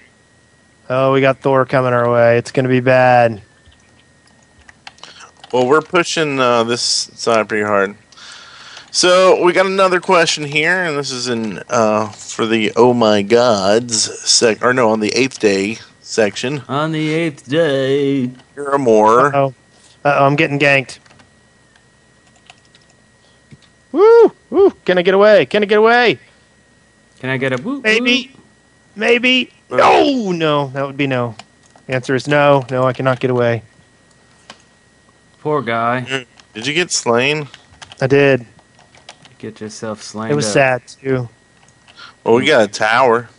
[0.90, 2.38] Oh, we got Thor coming our way.
[2.38, 3.42] It's going to be bad.
[5.56, 7.96] Well, we're pushing uh, this side pretty hard.
[8.92, 13.22] So we got another question here, and this is in uh, for the Oh My
[13.22, 13.96] Gods
[14.30, 16.60] sec, or no, on the eighth day section.
[16.68, 18.32] On the eighth day.
[18.54, 19.34] Here are more.
[19.34, 19.54] Oh,
[20.04, 21.00] I'm getting ganked.
[23.94, 24.34] Woo!
[24.50, 24.72] Woo!
[24.84, 25.46] Can I get away?
[25.46, 26.20] Can I get away?
[27.20, 27.80] Can I get a woo?
[27.80, 28.34] Maybe.
[28.98, 29.54] Maybe.
[29.72, 30.68] No, no.
[30.74, 31.38] That would be no.
[31.88, 32.66] The answer is no.
[32.70, 33.64] No, I cannot get away.
[35.46, 36.26] Poor guy.
[36.56, 37.48] Did you get slain?
[38.02, 38.48] I did.
[39.38, 40.32] Get yourself slain.
[40.32, 40.54] It was up.
[40.54, 41.30] sad too.
[42.24, 43.30] Well, we got a tower.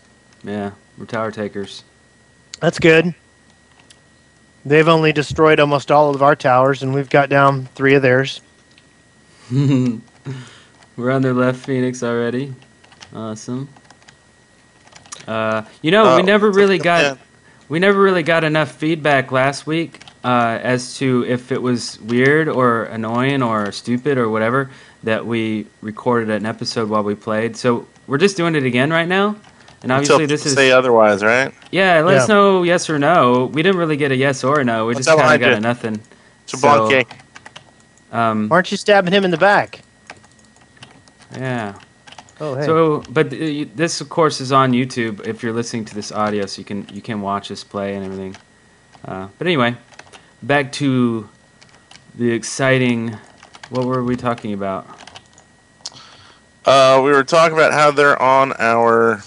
[0.45, 1.83] Yeah, we're tower takers.
[2.61, 3.13] That's good.
[4.65, 8.41] They've only destroyed almost all of our towers, and we've got down three of theirs.
[9.51, 9.91] we're
[11.11, 12.55] on their left Phoenix already.
[13.13, 13.69] Awesome.
[15.27, 16.85] Uh, you know, we Oh, never really yeah.
[16.85, 17.19] got
[17.69, 22.49] we never really got enough feedback last week uh, as to if it was weird
[22.49, 24.69] or annoying or stupid or whatever
[25.05, 27.57] that we recorded an episode while we played.
[27.57, 29.37] So we're just doing it again right now.
[29.83, 31.53] And Until obviously, this people is say otherwise, right?
[31.71, 32.01] yeah.
[32.01, 32.35] Let us Yeah.
[32.35, 33.47] know yes or no.
[33.53, 34.87] We didn't really get a yes or a no.
[34.87, 35.61] We What's just that kind of got behind a you?
[35.61, 36.03] nothing.
[36.49, 37.07] Xbalanque.
[38.13, 39.81] Um, Aren't you stabbing him in the back?
[41.39, 41.75] yeah.
[42.41, 42.67] Oh, hey.
[42.67, 45.27] So, but uh, this, of course, is on YouTube.
[45.27, 48.05] If you're listening to this audio, so you can you can watch us play and
[48.05, 48.37] everything.
[49.05, 49.77] Uh, but anyway,
[50.47, 51.29] back to
[52.15, 53.17] the exciting.
[53.69, 54.87] What were we talking about?
[56.65, 59.25] Uh, we were talking about how they're on our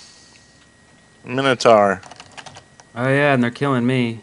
[1.26, 2.02] Minotaur.
[2.96, 4.22] Oh yeah, and they're killing me.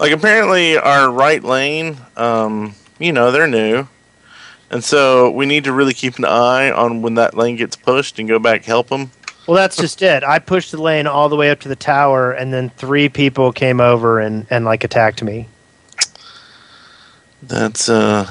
[0.00, 3.88] Like apparently our right lane, um, you know, they're new.
[4.70, 8.18] And so we need to really keep an eye on when that lane gets pushed
[8.18, 9.12] and go back help them.
[9.48, 10.22] Well, that's just it.
[10.22, 13.50] I pushed the lane all the way up to the tower, and then three people
[13.50, 15.48] came over and, and like attacked me.
[17.42, 18.30] That's uh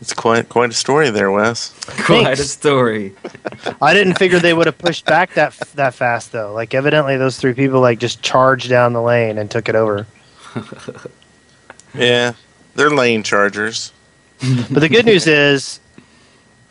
[0.00, 1.74] it's quite quite a story there, Wes.
[2.04, 3.14] Quite a story.
[3.82, 6.52] I didn't figure they would have pushed back that that fast though.
[6.52, 10.06] Like evidently those three people like just charged down the lane and took it over.
[11.94, 12.34] Yeah.
[12.74, 13.92] They're lane chargers.
[14.40, 15.80] But the good news is,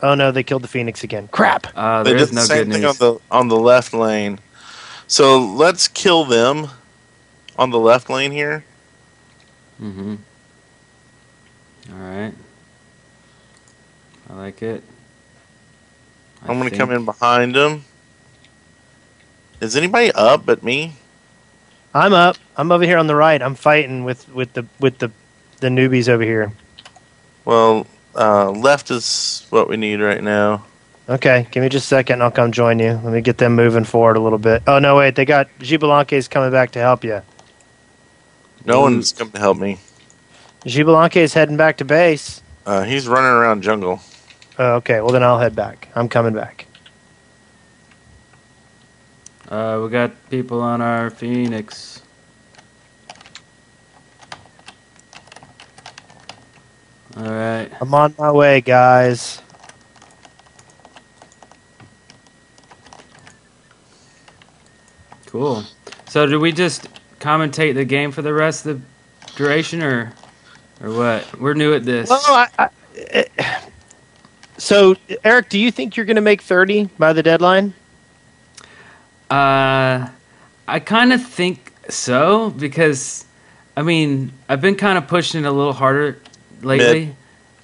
[0.04, 1.28] oh no, they killed the phoenix again.
[1.32, 1.66] Crap.
[1.74, 3.00] Uh, They there did is the no same good thing news.
[3.00, 4.38] on the on the left lane.
[5.06, 6.68] So let's kill them
[7.58, 8.64] on the left lane here.
[9.82, 10.14] Mm-hmm.
[11.92, 12.32] All right.
[14.30, 14.82] I like it.
[16.42, 17.84] I I'm gonna think- come in behind them.
[19.60, 20.94] Is anybody up but me?
[21.94, 22.36] I'm up.
[22.56, 23.40] I'm over here on the right.
[23.40, 25.10] I'm fighting with with the with the
[25.60, 26.52] the newbies over here.
[27.44, 30.64] Well, uh, left is what we need right now.
[31.08, 32.22] Okay, give me just a second.
[32.22, 32.92] I'll come join you.
[33.04, 34.62] Let me get them moving forward a little bit.
[34.66, 37.20] Oh no, wait, they got Xbalanque's coming back to help you.
[38.64, 38.82] No Mm.
[38.82, 39.78] one's come to help me.
[40.64, 42.40] Xbalanque's heading back to base.
[42.64, 44.00] Uh, he's running around jungle.
[44.58, 45.88] Oh, okay, well then I'll head back.
[45.94, 46.66] I'm coming back.
[49.50, 51.93] Uh, we got people on our Phoenix.
[57.16, 57.70] All right.
[57.80, 59.40] I'm on my way, guys.
[65.26, 65.62] Cool.
[66.06, 66.88] So, do we just
[67.20, 70.12] commentate the game for the rest of the duration, or
[70.80, 71.40] or what?
[71.40, 72.08] We're new at this.
[72.10, 73.24] Well, I, I, eh,
[74.58, 77.74] so Eric, do you think you're going to make 30 by the deadline?
[79.30, 80.08] Uh,
[80.66, 83.24] I kind of think so because,
[83.76, 86.18] I mean, I've been kind of pushing it a little harder
[86.64, 87.14] lately,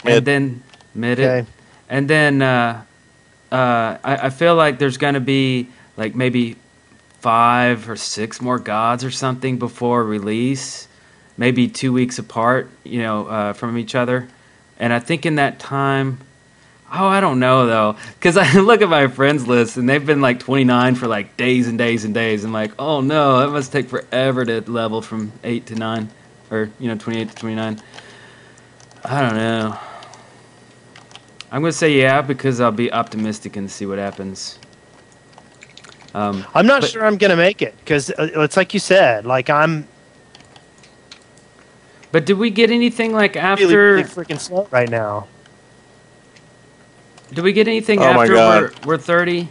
[0.04, 0.16] Mid.
[0.16, 0.62] and then
[0.94, 1.48] mid it, Okay.
[1.88, 2.82] and then uh,
[3.52, 6.56] uh, I, I feel like there's going to be like maybe
[7.20, 10.88] five or six more gods or something before release,
[11.36, 14.28] maybe two weeks apart, you know, uh, from each other.
[14.78, 16.18] And I think in that time,
[16.90, 20.22] oh, I don't know though, because I look at my friends list and they've been
[20.22, 22.44] like 29 for like days and days and days.
[22.44, 26.08] I'm like, oh no, that must take forever to level from eight to nine,
[26.50, 27.82] or you know, 28 to 29.
[29.04, 29.78] I don't know.
[31.52, 34.58] I'm gonna say yeah because I'll be optimistic and see what happens.
[36.14, 39.24] Um, I'm not but- sure I'm gonna make it because it's like you said.
[39.26, 39.86] Like I'm
[42.12, 43.66] but did we get anything like after?
[43.66, 45.28] really freaking slow right now.
[47.32, 48.62] Do we get anything Oh my after God.
[48.84, 49.48] we're, we're 30?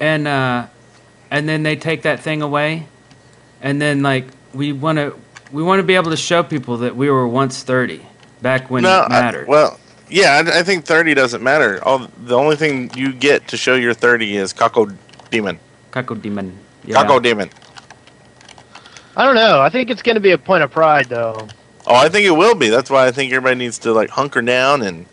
[0.00, 0.66] And uh
[1.30, 2.86] and then they take that thing away?
[3.62, 5.14] And then like we want to
[5.50, 8.02] we want to be able to show people that we were once 30
[8.42, 9.78] back when no, it I- well,
[10.10, 11.82] yeah, I, I think 30 doesn't matter.
[11.84, 14.94] All the only thing you get to show you're 30 is Kako
[15.30, 15.58] Demon.
[15.90, 16.58] Kako Demon.
[16.84, 17.02] Yeah.
[17.02, 17.48] Kako Demon.
[19.16, 19.60] I don't know.
[19.60, 21.48] I think it's gonna be a point of pride though.
[21.86, 22.68] Oh, I think it will be.
[22.68, 25.06] That's why I think everybody needs to like hunker down and,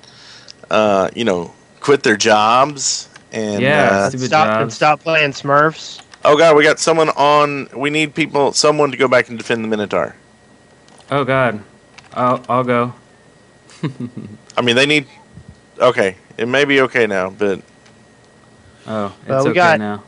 [0.70, 3.62] uh, you know, quit their jobs and.
[3.62, 6.02] Yeah, uh, Stupid stop and stop playing Smurfs.
[6.26, 7.70] oh God, we got someone on.
[7.76, 10.15] We need people, someone to go back and defend the Minotaur.
[11.12, 11.62] Oh god.
[12.13, 12.94] I'll I'll go.
[14.58, 15.08] I mean, they need.
[15.80, 17.62] Okay, it may be okay now, but
[18.88, 20.04] Oh, it's Well, we okay got- now.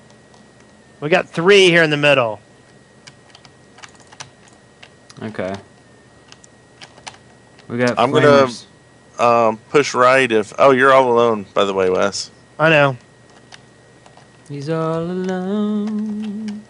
[1.01, 2.39] We got three here in the middle.
[5.21, 5.53] Okay.
[7.67, 8.47] We got I'm gonna-
[9.19, 10.51] um, push right if.
[10.57, 12.31] Oh, you're all alone, by the way, Wes.
[12.59, 12.97] I know.
[14.49, 16.63] He's all alone.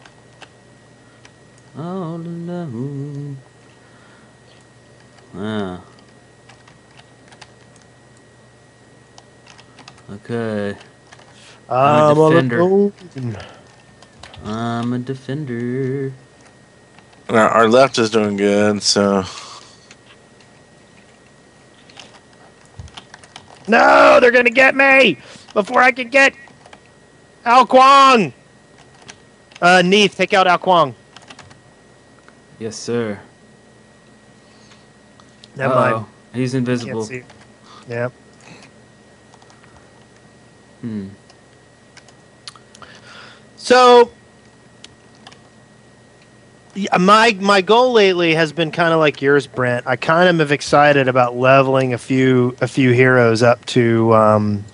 [1.77, 3.37] All alone.
[5.35, 5.79] Ah.
[10.11, 10.75] Okay.
[11.69, 11.77] I'm
[12.09, 12.59] a I'm all defender.
[12.59, 12.93] alone.
[14.43, 16.11] I'm a defender.
[17.29, 19.23] And Our, our left is doing good, so.
[23.67, 25.17] No, they're gonna get me
[25.53, 26.33] before I can get
[27.45, 28.33] Ao Kuang.
[29.61, 30.93] Uh, Neith, take out Ao Kuang.
[32.59, 33.19] Yes, sir.
[35.55, 35.91] Never Uh-oh.
[35.91, 36.05] mind.
[36.33, 37.03] He's Can't invisible.
[37.05, 37.23] see.
[40.81, 41.07] Hmm.
[43.57, 44.11] So,
[46.99, 49.85] my my goal lately has been kind of like yours, Brent.
[49.85, 54.65] I kind of am excited about leveling a few a few heroes up to um,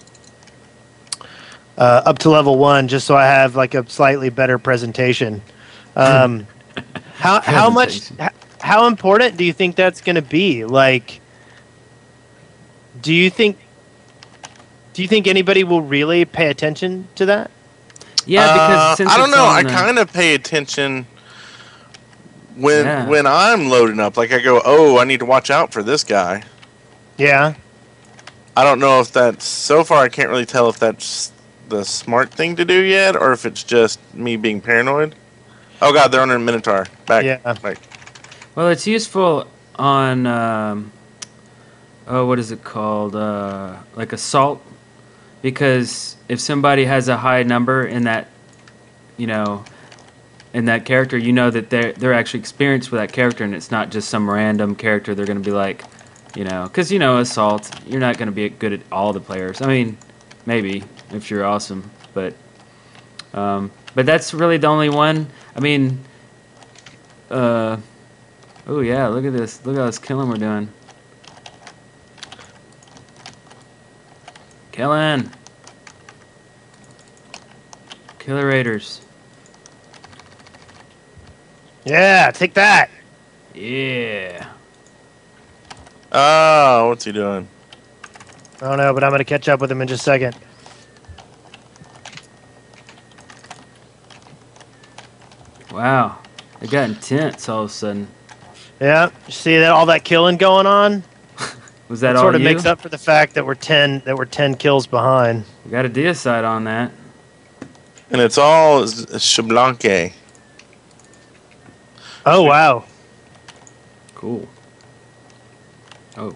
[1.78, 5.42] uh, up to level one, just so I have like a slightly better presentation.
[5.96, 6.48] Um,
[7.16, 8.26] how how much Presentation.
[8.26, 10.66] h- how important do you think that's going to be?
[10.66, 11.20] Like,
[13.02, 13.58] do you think
[14.98, 17.52] do you think anybody will really pay attention to that?
[18.26, 19.46] Yeah, because Uh, since I don't know.
[19.46, 21.06] I the- kind of pay attention
[22.56, 23.06] when Yeah.
[23.06, 24.18] when I'm loading up.
[24.18, 26.42] Like I go, oh, I need to watch out for this guy.
[27.16, 27.54] Yeah.
[28.56, 30.02] I don't know if that's so far.
[30.04, 31.32] I can't really tell if that's
[31.70, 35.14] the smart thing to do yet, or if it's just me being paranoid.
[35.80, 36.88] Oh God, they're on a Minotaur.
[37.06, 37.24] Back.
[37.24, 37.38] Yeah.
[37.54, 37.78] Back.
[38.56, 40.92] Well, it's useful on um,
[42.08, 43.16] oh, what is it called?
[43.16, 44.64] Uh, like assault,
[45.42, 48.28] because if somebody has a high number in that,
[49.18, 49.64] you know,
[50.54, 53.72] in that character, you know that they're they're actually experienced with that character, and it's
[53.72, 55.14] not just some random character.
[55.14, 55.84] They're going to be like,
[56.36, 59.20] you know, because you know, assault, you're not going to be good at all the
[59.20, 59.62] players.
[59.62, 59.98] I mean,
[60.46, 62.34] maybe if you're awesome, but
[63.34, 65.28] um, but that's really the only one.
[65.56, 66.00] I mean,
[67.30, 67.78] uh.
[68.70, 69.66] Oh yeah, look at this.
[69.66, 70.68] Look at this killing we're doing.
[74.78, 75.32] Killing.
[78.20, 79.02] Killer Raiders.
[81.84, 82.92] Yeah, take that.
[83.56, 84.48] Yeah.
[86.12, 87.48] Oh, what's he doing?
[88.62, 90.36] I don't know, but I'm going to catch up with him in just a second.
[95.72, 96.20] Wow.
[96.62, 98.08] It got intense all of a sudden.
[98.80, 101.04] Yeah, see that all that killing going on?
[101.90, 102.46] Was that That all sort of you?
[102.46, 105.46] makes up for the fact that we're ten that we're ten kills behind.
[105.66, 106.92] We got a deicide on that.
[108.12, 110.14] And it's all Xbalanque.
[112.26, 112.84] Oh wow.
[114.16, 114.48] Cool.
[116.18, 116.36] Oh.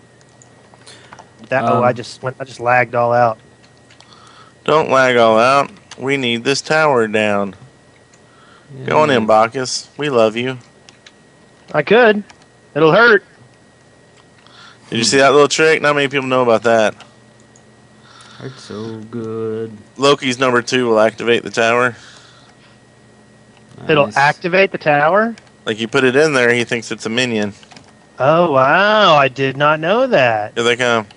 [1.50, 3.38] That oh Um, I just went I just lagged all out.
[4.64, 5.70] Don't lag all out.
[5.98, 7.56] We need this tower down.
[8.86, 9.90] Go on in, Bacchus.
[9.98, 10.58] We love you.
[11.74, 12.24] I could.
[12.74, 13.26] It'll hurt.
[14.92, 15.82] Did you see that little trick?
[15.82, 16.94] Not many people know about that.
[18.38, 19.72] Hurts so good.
[19.96, 21.96] Loki's number two will activate the tower.
[23.88, 25.34] It'll activate the tower.
[25.66, 27.54] Like you put it in there, he thinks it's a minion.
[28.20, 29.16] Oh wow!
[29.16, 30.56] I did not know that.
[30.56, 31.08] Here they come.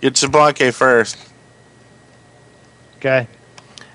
[0.00, 1.16] Get Xbalanque first.
[2.96, 3.28] Okay.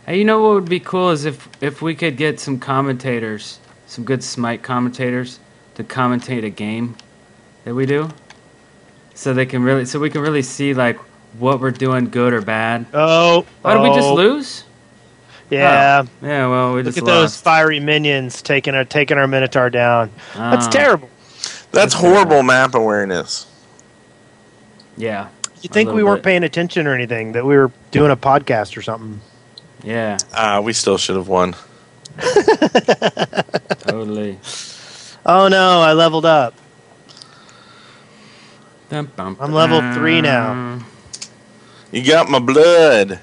[0.06, 3.60] Hey, you know what would be cool is if if we could get some commentators,
[3.88, 5.42] some good Smite commentators,
[5.76, 6.96] to commentate a game
[7.66, 8.10] that we do,
[9.14, 10.98] so they can really, so we can really see like
[11.40, 12.86] what we're doing, good or bad.
[12.94, 13.46] Oh.
[13.66, 14.64] Oh, did we just oh, lose?
[15.50, 16.06] Yeah.
[16.22, 20.10] Yeah, well, we Look just at those fiery minions taking our taking our Minotaur down.
[20.36, 21.10] That's Ah, terrible.
[21.72, 23.48] That's horrible map awareness.
[24.96, 25.30] Yeah,
[25.62, 26.30] You think little we weren't bit.
[26.30, 27.32] paying attention or anything?
[27.32, 29.22] That we were doing a podcast or something?
[29.84, 31.56] yeah, Ah, we still should have won.
[33.80, 34.40] totally.
[35.26, 35.82] Oh no!
[35.82, 36.54] I leveled up.
[38.90, 40.80] Dum, bum, I'm level three now.
[41.92, 43.20] You got my blood.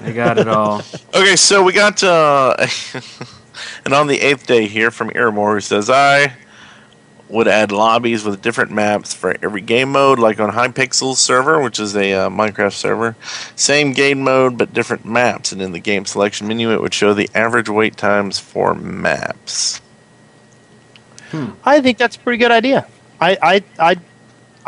[0.00, 0.82] I got it all.
[1.14, 2.54] Okay, so we got uh,
[3.84, 6.34] and on the eighth day here from Iramor who says I
[7.28, 11.80] would add lobbies with different maps for every game mode, like on Hypixel server, which
[11.80, 13.16] is a uh, Minecraft server.
[13.56, 17.14] Same game mode, but different maps, and in the game selection menu, it would show
[17.14, 19.80] the average wait times for maps.
[21.64, 22.86] I think that's a pretty good idea.
[23.20, 23.96] I I I,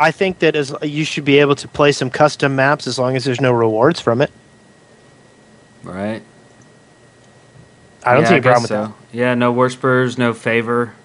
[0.01, 3.15] I think that as you should be able to play some custom maps as long
[3.15, 4.31] as there's no rewards from it.
[5.83, 6.23] Right.
[8.03, 8.95] I don't yeah, see a problem with guess so.
[9.11, 10.95] Yeah, no worshipers, no favor.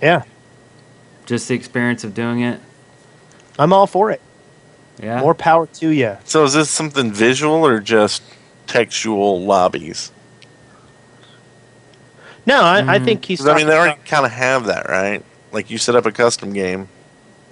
[0.00, 0.24] Yeah,
[1.26, 2.58] Just the experience of doing it.
[3.56, 4.20] I'm all for it.
[5.00, 5.20] Yeah.
[5.20, 6.16] More power to you.
[6.24, 8.22] So is this something visual or just
[8.66, 10.10] textual lobbies?
[12.46, 13.04] No, I, I Mhm.
[13.04, 13.46] think he's.
[13.46, 15.22] I mean, they already kind of have that, right?
[15.52, 16.88] Like you set up a custom game.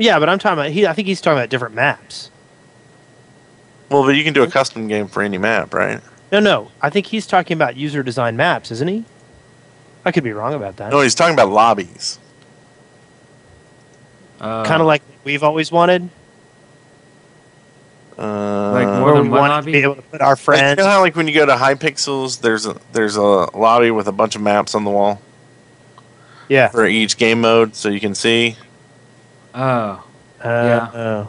[0.01, 0.71] Yeah, but I'm talking about.
[0.71, 2.31] He, I think he's talking about different maps.
[3.89, 6.01] Well, but you can do a custom game for any map, right?
[6.33, 9.05] No, no, I think he's talking about user design maps, isn't he?
[10.05, 10.91] I could be wrong about that.
[10.91, 12.19] No, he's talking about lobbies.
[14.41, 16.09] Uh, kind of like we've always wanted,
[18.17, 19.73] Uh, Like more than we one lobby?
[19.73, 20.79] to be able to put our like, friends.
[20.79, 24.09] you know how like when you go to Hypixels, there's a there's a lobby with
[24.09, 25.21] a bunch of maps on the wall
[26.49, 26.69] yeah.
[26.69, 28.57] for each game mode, so you can see.
[29.55, 30.05] Oh.
[30.43, 30.91] Uh, Yeah.
[30.95, 31.29] oh.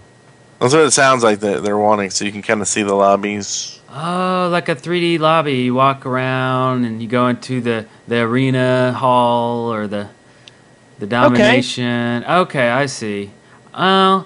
[0.60, 2.94] That's what it sounds like that they're wanting, so you can kind of see the
[2.94, 3.80] lobbies.
[3.90, 5.64] Oh, like a 3D lobby.
[5.64, 10.08] You walk around and you go into the, the arena hall or the
[11.02, 12.24] the domination.
[12.24, 13.32] Okay, okay I see.
[13.74, 14.26] Oh,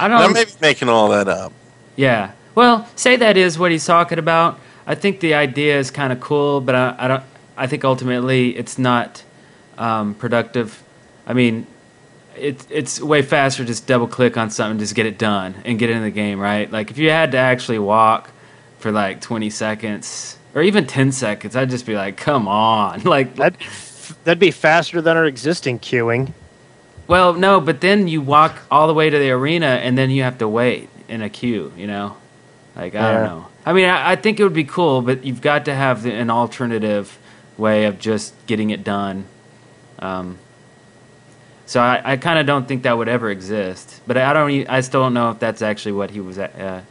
[0.00, 0.18] I don't.
[0.20, 1.52] I may be making all that up.
[1.94, 2.32] Yeah.
[2.54, 4.58] Well, say that is what he's talking about.
[4.86, 7.24] I think the idea is kind of cool, but I, I don't.
[7.58, 9.22] I think ultimately it's not
[9.76, 10.82] um, productive.
[11.26, 11.66] I mean,
[12.38, 15.78] it's it's way faster to just double click on something, just get it done, and
[15.78, 16.70] get in the game, right?
[16.70, 18.30] Like if you had to actually walk
[18.78, 23.34] for like twenty seconds or even ten seconds, I'd just be like, come on, like.
[23.36, 23.58] That'd,
[24.24, 26.32] that'd be faster than our existing queuing.
[27.08, 30.22] Well, no, but then you walk all the way to the arena and then you
[30.24, 32.16] have to wait in a queue, you know?
[32.74, 33.12] Like, I Yeah.
[33.12, 33.46] don't know.
[33.64, 36.12] I mean, I, I think it would be cool, but you've got to have the,
[36.12, 37.16] an alternative
[37.56, 39.26] way of just getting it done.
[40.00, 40.38] Um,
[41.66, 44.00] so I, I kind of don't think that would ever exist.
[44.06, 44.68] But I don't.
[44.68, 46.82] I still don't know if that's actually what he was uh,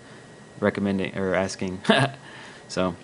[0.60, 1.82] recommending or asking.
[2.68, 2.96] so,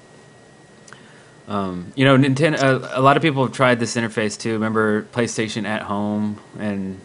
[1.48, 2.62] um, you know, Nintendo.
[2.62, 4.54] Uh, a lot of people have tried this interface too.
[4.54, 7.00] Remember PlayStation at Home and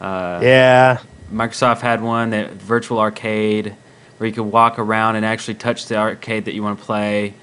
[0.00, 0.98] uh, Yeah.
[1.32, 3.74] Microsoft had one that virtual arcade
[4.18, 7.34] where you could walk around and actually touch the arcade that you want to play.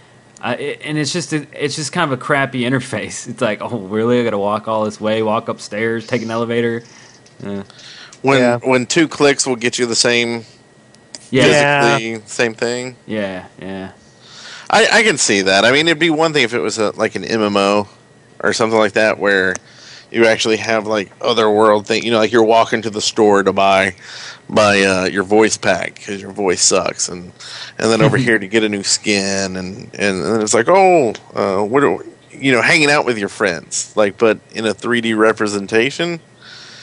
[0.41, 3.27] Uh, it, and it's just a, it's just kind of a crappy interface.
[3.27, 4.21] It's like, oh, really?
[4.21, 6.83] I got to walk all this way, walk upstairs, take an elevator.
[7.45, 7.63] Uh,
[8.21, 8.57] When Yeah.
[8.63, 10.45] when two clicks will get you the same
[11.31, 11.81] yeah, Yeah.
[11.97, 12.95] physically same thing.
[13.05, 13.91] yeah, yeah,
[14.69, 15.63] I, I can see that.
[15.65, 17.87] I mean, it'd be one thing if it was a, like an MMO
[18.41, 19.55] or something like that, where
[20.11, 22.03] you actually have like other world thing.
[22.03, 23.95] You know, like you're walking to the store to buy
[24.49, 27.31] buy uh, your voice pack because your voice sucks, and
[27.77, 31.13] and then over here to get a new skin, and and then it's like, oh,
[31.35, 31.97] uh, what are
[32.31, 36.21] you know, hanging out with your friends, like, but in a 3D representation.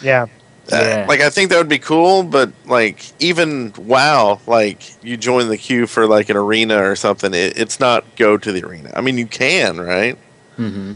[0.01, 0.27] Yeah.
[0.71, 1.07] Uh, Yeah.
[1.07, 5.57] like I think that would be cool, but like even WoW, like you join the
[5.59, 8.91] queue for like an arena or something, it, it's not go to the arena.
[8.97, 10.19] I mean, you can, right?
[10.57, 10.93] hmm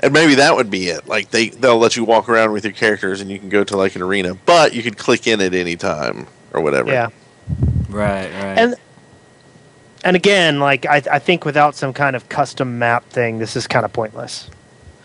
[0.00, 1.06] And maybe that would be it.
[1.08, 3.76] Like they they'll let you walk around with your characters and you can go to
[3.76, 6.90] like an arena, but you could click in at any time or whatever.
[6.90, 7.08] Yeah.
[7.88, 8.58] right, right.
[8.58, 8.74] And
[10.04, 13.66] and again, like I, I think without some kind of custom map thing, this is
[13.66, 14.50] kind of pointless.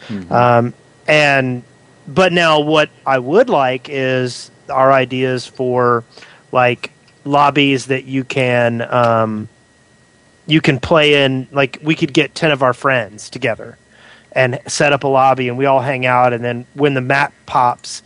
[0.07, 0.29] Mhm.
[0.31, 0.73] Um,
[1.07, 1.63] and
[2.07, 6.03] but now what I would like is our ideas for
[6.51, 6.91] like
[7.23, 9.47] lobbies that you can um,
[10.47, 11.47] you can play in.
[11.51, 13.77] Like we could get ten of our friends together,
[14.33, 16.33] and set up a lobby, and we all hang out.
[16.33, 18.01] And then when the map pops,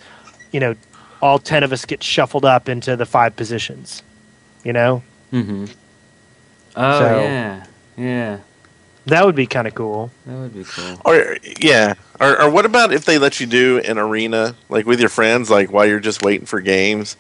[0.51, 0.75] you know,
[1.21, 4.01] all ten of us get shuffled up into the five positions.
[4.63, 5.65] You know, Mm-hmm.
[6.75, 7.65] Oh So- yeah,
[7.97, 8.37] yeah.
[9.05, 10.11] that would be kind of cool.
[10.25, 10.99] That would be cool.
[11.05, 14.99] Or yeah, or, or what about if they let you do an arena like with
[14.99, 17.15] your friends, like while you're just waiting for games,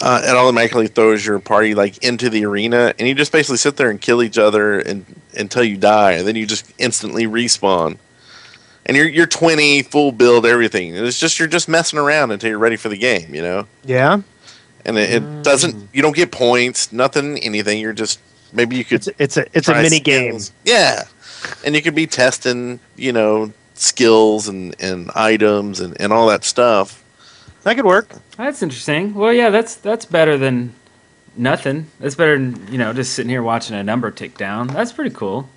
[0.00, 3.76] uh, it automatically throws your party like into the arena, and you just basically sit
[3.76, 7.96] there and kill each other and until you die, and then you just instantly respawn.
[8.84, 10.94] And you're you're 20 full build everything.
[10.96, 13.66] It's just you're just messing around until you're ready for the game, you know.
[13.84, 14.22] Yeah,
[14.84, 15.88] And it, it doesn't mm.
[15.92, 17.78] you don't get points, nothing, anything.
[17.78, 18.18] You're just
[18.52, 20.38] maybe you could it's it's a it's a try mini game.
[20.64, 21.04] Yeah,
[21.64, 26.44] and you could be testing, you know, skills and, and items and, and all that
[26.44, 27.02] stuff.
[27.62, 28.08] That could work.
[28.36, 29.14] That's interesting.
[29.14, 30.74] Well, yeah, that's that's better than
[31.36, 31.86] nothing.
[32.00, 34.66] That's better than you know just sitting here watching a number tick down.
[34.68, 35.48] That's pretty cool.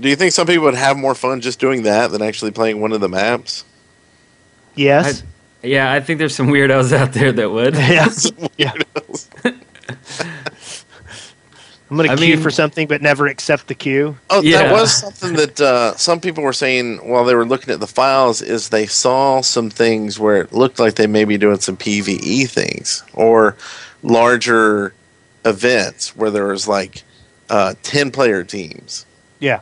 [0.00, 2.80] Do you think some people would have more fun just doing that than actually playing
[2.80, 3.64] one of the maps?
[4.74, 5.22] Yes.
[5.62, 7.74] Yeah, I think there's some weirdos out there that would.
[7.76, 8.08] yeah.
[8.56, 8.72] Yeah.
[11.90, 14.16] I'm going to I queue mean- for something but never accept the queue.
[14.30, 14.62] Oh, Yeah.
[14.62, 17.86] that was something that uh, some people were saying while they were looking at the
[17.88, 18.40] files.
[18.42, 22.48] Is they saw some things where it looked like they may be doing some PVE
[22.48, 23.56] things or
[24.04, 24.94] larger
[25.44, 27.02] events where there was like
[27.50, 29.04] uh, ten player teams.
[29.40, 29.60] Yeah.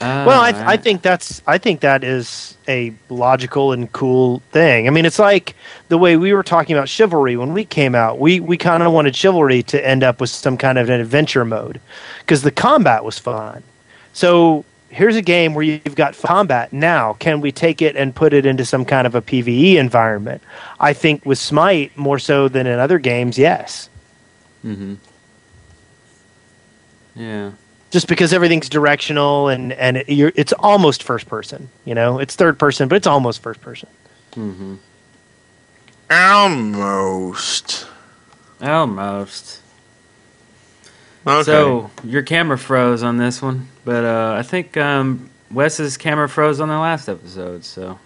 [0.00, 4.86] Ah, Well, I, I think that's I think that is a logical and cool thing.
[4.86, 5.54] I mean, it's like
[5.88, 8.18] the way we were talking about chivalry when we came out.
[8.18, 11.44] We we kind of wanted chivalry to end up with some kind of an adventure
[11.44, 11.80] mode
[12.20, 13.62] because the combat was fun.
[14.12, 16.72] So here's a game where you've got combat.
[16.72, 20.42] Now, can we take it and put it into some kind of a PVE environment?
[20.80, 23.88] I think with Smite more so than in other games, yes.
[24.62, 24.94] hmm
[27.14, 27.50] Yeah.
[27.90, 31.68] Just because everything's directional and and it, you're, it's almost first person.
[31.84, 33.88] You know, it's third person, but it's almost first person.
[34.34, 34.76] hmm
[36.10, 37.86] Almost.
[38.60, 39.60] Almost.
[41.26, 41.42] Okay.
[41.44, 46.60] So your camera froze on this one, but uh, I think um, Wes's camera froze
[46.60, 47.64] on the last episode.
[47.64, 47.98] So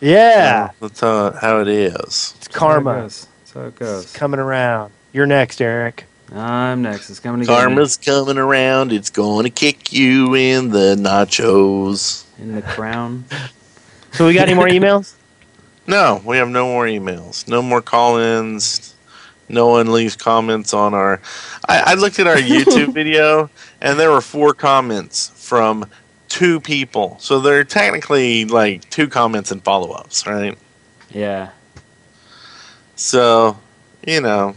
[0.00, 1.94] Yeah, that's how, how it is.
[1.94, 2.92] it's That's karma.
[2.92, 3.26] how it goes.
[3.40, 4.12] That's how it goes.
[4.14, 4.92] coming around.
[5.12, 6.04] You're next, Eric.
[6.32, 7.10] I'm next.
[7.10, 8.92] It's coming to get me Karma's coming around.
[8.92, 12.24] It's going to kick you in the nachos.
[12.38, 13.24] in the crown.
[14.12, 15.14] So we got any more emails?
[15.86, 17.46] No, we have no more emails.
[17.46, 18.94] No more call-ins.
[19.48, 21.20] No one leaves comments on our.
[21.68, 23.50] I, I looked at our YouTube video,
[23.80, 25.84] and there were four comments from
[26.28, 27.16] two people.
[27.20, 30.56] So they're technically like two comments and follow-ups, right?
[31.10, 31.50] Yeah.
[32.96, 33.58] So,
[34.06, 34.54] you know,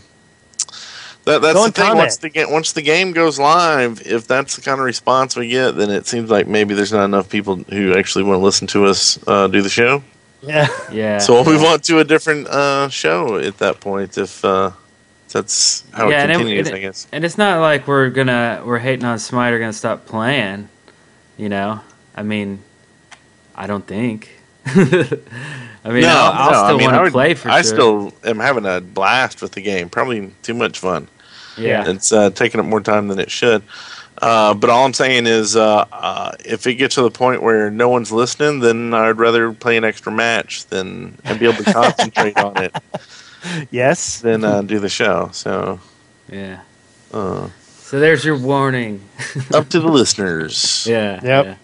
[1.27, 1.85] that, that's Go the thing.
[1.85, 1.97] comment.
[1.99, 5.47] Once the game once the game goes live, if that's the kind of response we
[5.49, 8.67] get, then it seems like maybe there's not enough people who actually want to listen
[8.67, 10.03] to us uh, do the show.
[10.41, 10.67] Yeah.
[10.91, 11.17] Yeah.
[11.19, 14.71] So we'll move on to a different uh, show at that point if uh,
[15.31, 16.67] that's how Yeah, it and it- continues.
[16.67, 17.07] and I guess.
[17.11, 20.69] And it's not like we're gonna we're hating on Smite or gonna stop playing.
[21.37, 21.81] You know,
[22.15, 22.59] I mean,
[23.55, 24.29] I don't think.
[24.65, 27.73] I mean, I'll, I'll no, I mean, I want to would- play for I sure.
[27.73, 29.89] still am having a blast with the game.
[29.89, 31.07] Probably too much fun.
[31.57, 31.89] Yeah.
[31.89, 33.63] It's uh, taking up more time than it should.
[34.19, 37.69] Uh, but all I'm saying is, uh, uh, if it gets to the point where
[37.69, 41.71] no one's listening, then I'd rather play an extra match than and be able to
[41.71, 42.75] concentrate on it
[43.71, 44.19] Yes.
[44.21, 45.29] than uh, do the show.
[45.33, 45.79] So,
[46.31, 46.61] Yeah.
[47.13, 47.49] uh,
[47.81, 49.01] So there's your warning.
[49.53, 50.87] up to the listeners.
[50.89, 51.19] Yeah.
[51.23, 51.45] Yep.
[51.45, 51.55] yeah.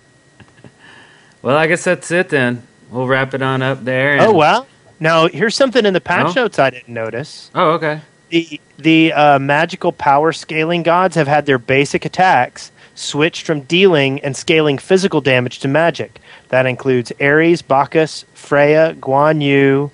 [1.41, 2.64] Well, I guess that's it then.
[2.91, 4.18] We'll wrap it on up there.
[4.22, 4.66] Oh and- wow.
[5.00, 6.44] Now here's something in the patch Oh.
[6.44, 7.50] notes I didn't notice.
[7.56, 8.02] Oh, okay.
[8.34, 14.19] The the uh, magical power scaling gods have had their basic attacks switched from dealing
[14.21, 16.19] and scaling physical damage to magic.
[16.49, 19.91] That includes Ares, Bacchus, Freya, Guan Yu,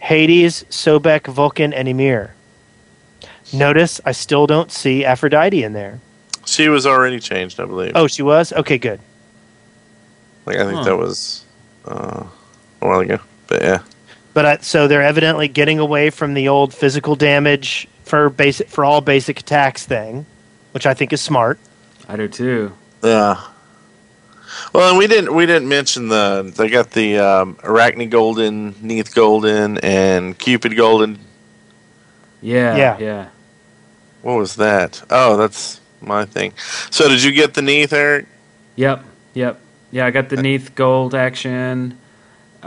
[0.00, 2.34] Hades, Sobek, Vulcan, and Ymir.
[3.54, 5.98] Notice I still don't see Aphrodite in there.
[6.44, 7.92] She was already changed, I believe.
[7.94, 8.52] Oh, she was?
[8.52, 9.00] Okay, good.
[10.44, 10.84] Like I think Huh.
[10.84, 11.42] that was
[11.86, 12.24] uh,
[12.82, 13.18] a while ago.
[13.46, 13.78] But yeah,
[14.38, 18.84] But uh, so they're evidently getting away from the old physical damage for basic for
[18.84, 20.26] all basic attacks thing,
[20.70, 21.58] which I think is smart.
[22.08, 22.72] I do too.
[23.02, 23.42] yeah.
[24.72, 29.12] Well, and we didn't we didn't mention the they got the um, Arachne Golden, Neith
[29.12, 31.18] Golden, and Cupid Golden.
[32.40, 32.76] Yeah.
[32.76, 32.98] Yeah.
[33.00, 33.28] Yeah.
[34.22, 35.02] What was that?
[35.10, 36.52] Oh, that's my thing.
[36.92, 38.26] So did you get the Neith, Eric?
[38.76, 39.04] Yep.
[39.34, 39.60] Yep.
[39.90, 41.98] Yeah, I got the Neith Gold action.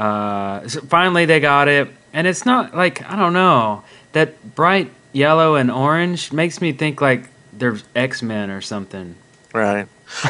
[0.02, 3.84] Uh, so finally, they got it, and it's not like I don't know
[4.14, 9.16] that bright yellow and orange makes me think like there's X Men or something.
[9.54, 9.88] Right.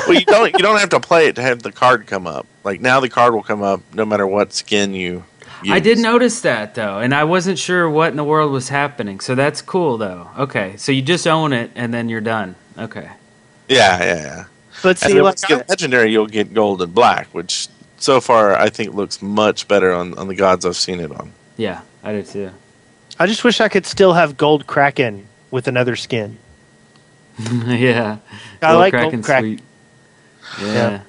[0.07, 2.45] well, you don't you don't have to play it to have the card come up.
[2.65, 5.23] Like now, the card will come up no matter what skin you.
[5.63, 5.73] Use.
[5.73, 9.21] I did notice that though, and I wasn't sure what in the world was happening.
[9.21, 10.27] So that's cool though.
[10.37, 12.55] Okay, so you just own it and then you're done.
[12.77, 13.09] Okay.
[13.69, 14.45] Yeah, yeah, yeah.
[14.83, 17.69] But And see, like you get legendary, you'll get gold and black, which
[18.01, 21.31] so far I think looks much better on, on the gods I've seen it on.
[21.57, 22.51] Yeah, I did too.
[23.19, 26.37] I just wish I could still have gold kraken with another skin.
[27.65, 28.17] yeah.
[28.61, 29.57] I Gold like Kraken gold kraken.
[29.57, 30.65] sweet.
[30.67, 30.73] Yeah.
[30.73, 31.01] Yeah.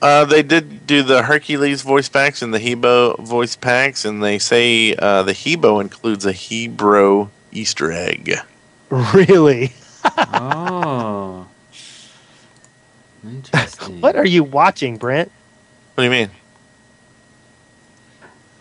[0.00, 4.22] Uh, they did do the Hercules voice packs and the He Bo voice packs, and
[4.22, 8.34] they say uh, the He Bo includes a Hebrew Easter egg.
[8.90, 9.74] Really?
[10.32, 11.46] oh.
[13.22, 14.00] Interesting.
[14.00, 15.30] What are you watching, Brent?
[15.98, 16.30] What do you mean?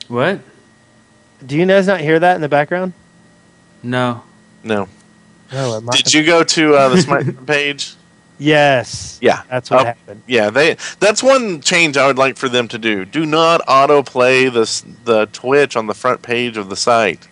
[0.08, 0.40] What?
[1.46, 2.94] Do you guys not hear that in the background?
[3.84, 4.24] No.
[4.64, 4.88] No.
[5.54, 7.94] No, it Did you go to uh, the Smite page?
[8.40, 9.20] Yes.
[9.22, 9.44] Yeah.
[9.52, 10.24] That's what Oh, happened.
[10.26, 10.78] Yeah, they.
[11.00, 13.06] That's one change I would like for them to do.
[13.06, 17.28] Do not autoplay this the Twitch on the front page of the site.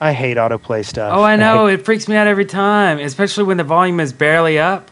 [0.00, 1.12] I hate autoplay stuff.
[1.14, 1.66] Oh, I know.
[1.66, 4.90] hate- It freaks me out every time, especially when the volume is barely up.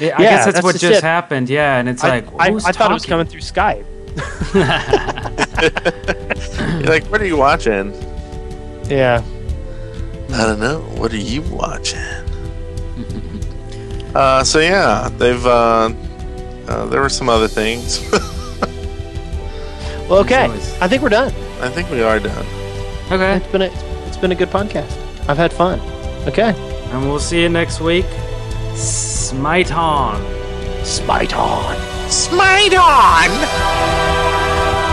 [0.00, 1.48] Yeah, I Yeah, guess that's, that's what just just happened.
[1.50, 3.84] Yeah, and it's I, like, I, who's I thought it was coming through Skype.
[6.80, 7.92] You're like, what are you watching?
[8.88, 9.22] Yeah.
[10.32, 10.80] I don't know.
[10.98, 11.98] What are you watching?
[14.14, 15.44] uh, so yeah, they've.
[15.46, 15.92] Uh,
[16.68, 18.00] uh, there were some other things.
[20.08, 20.44] Well, okay.
[20.46, 21.34] always- I think we're done.
[21.60, 22.46] I think we are done.
[23.12, 23.66] Okay, It's been a,
[24.06, 24.96] it's been a good podcast.
[25.28, 25.80] I've had fun.
[26.26, 26.54] Okay.
[26.92, 28.06] and we'll see you next week.
[28.78, 30.22] Smite on.
[30.84, 31.76] Smite on.
[32.08, 34.87] Smite on!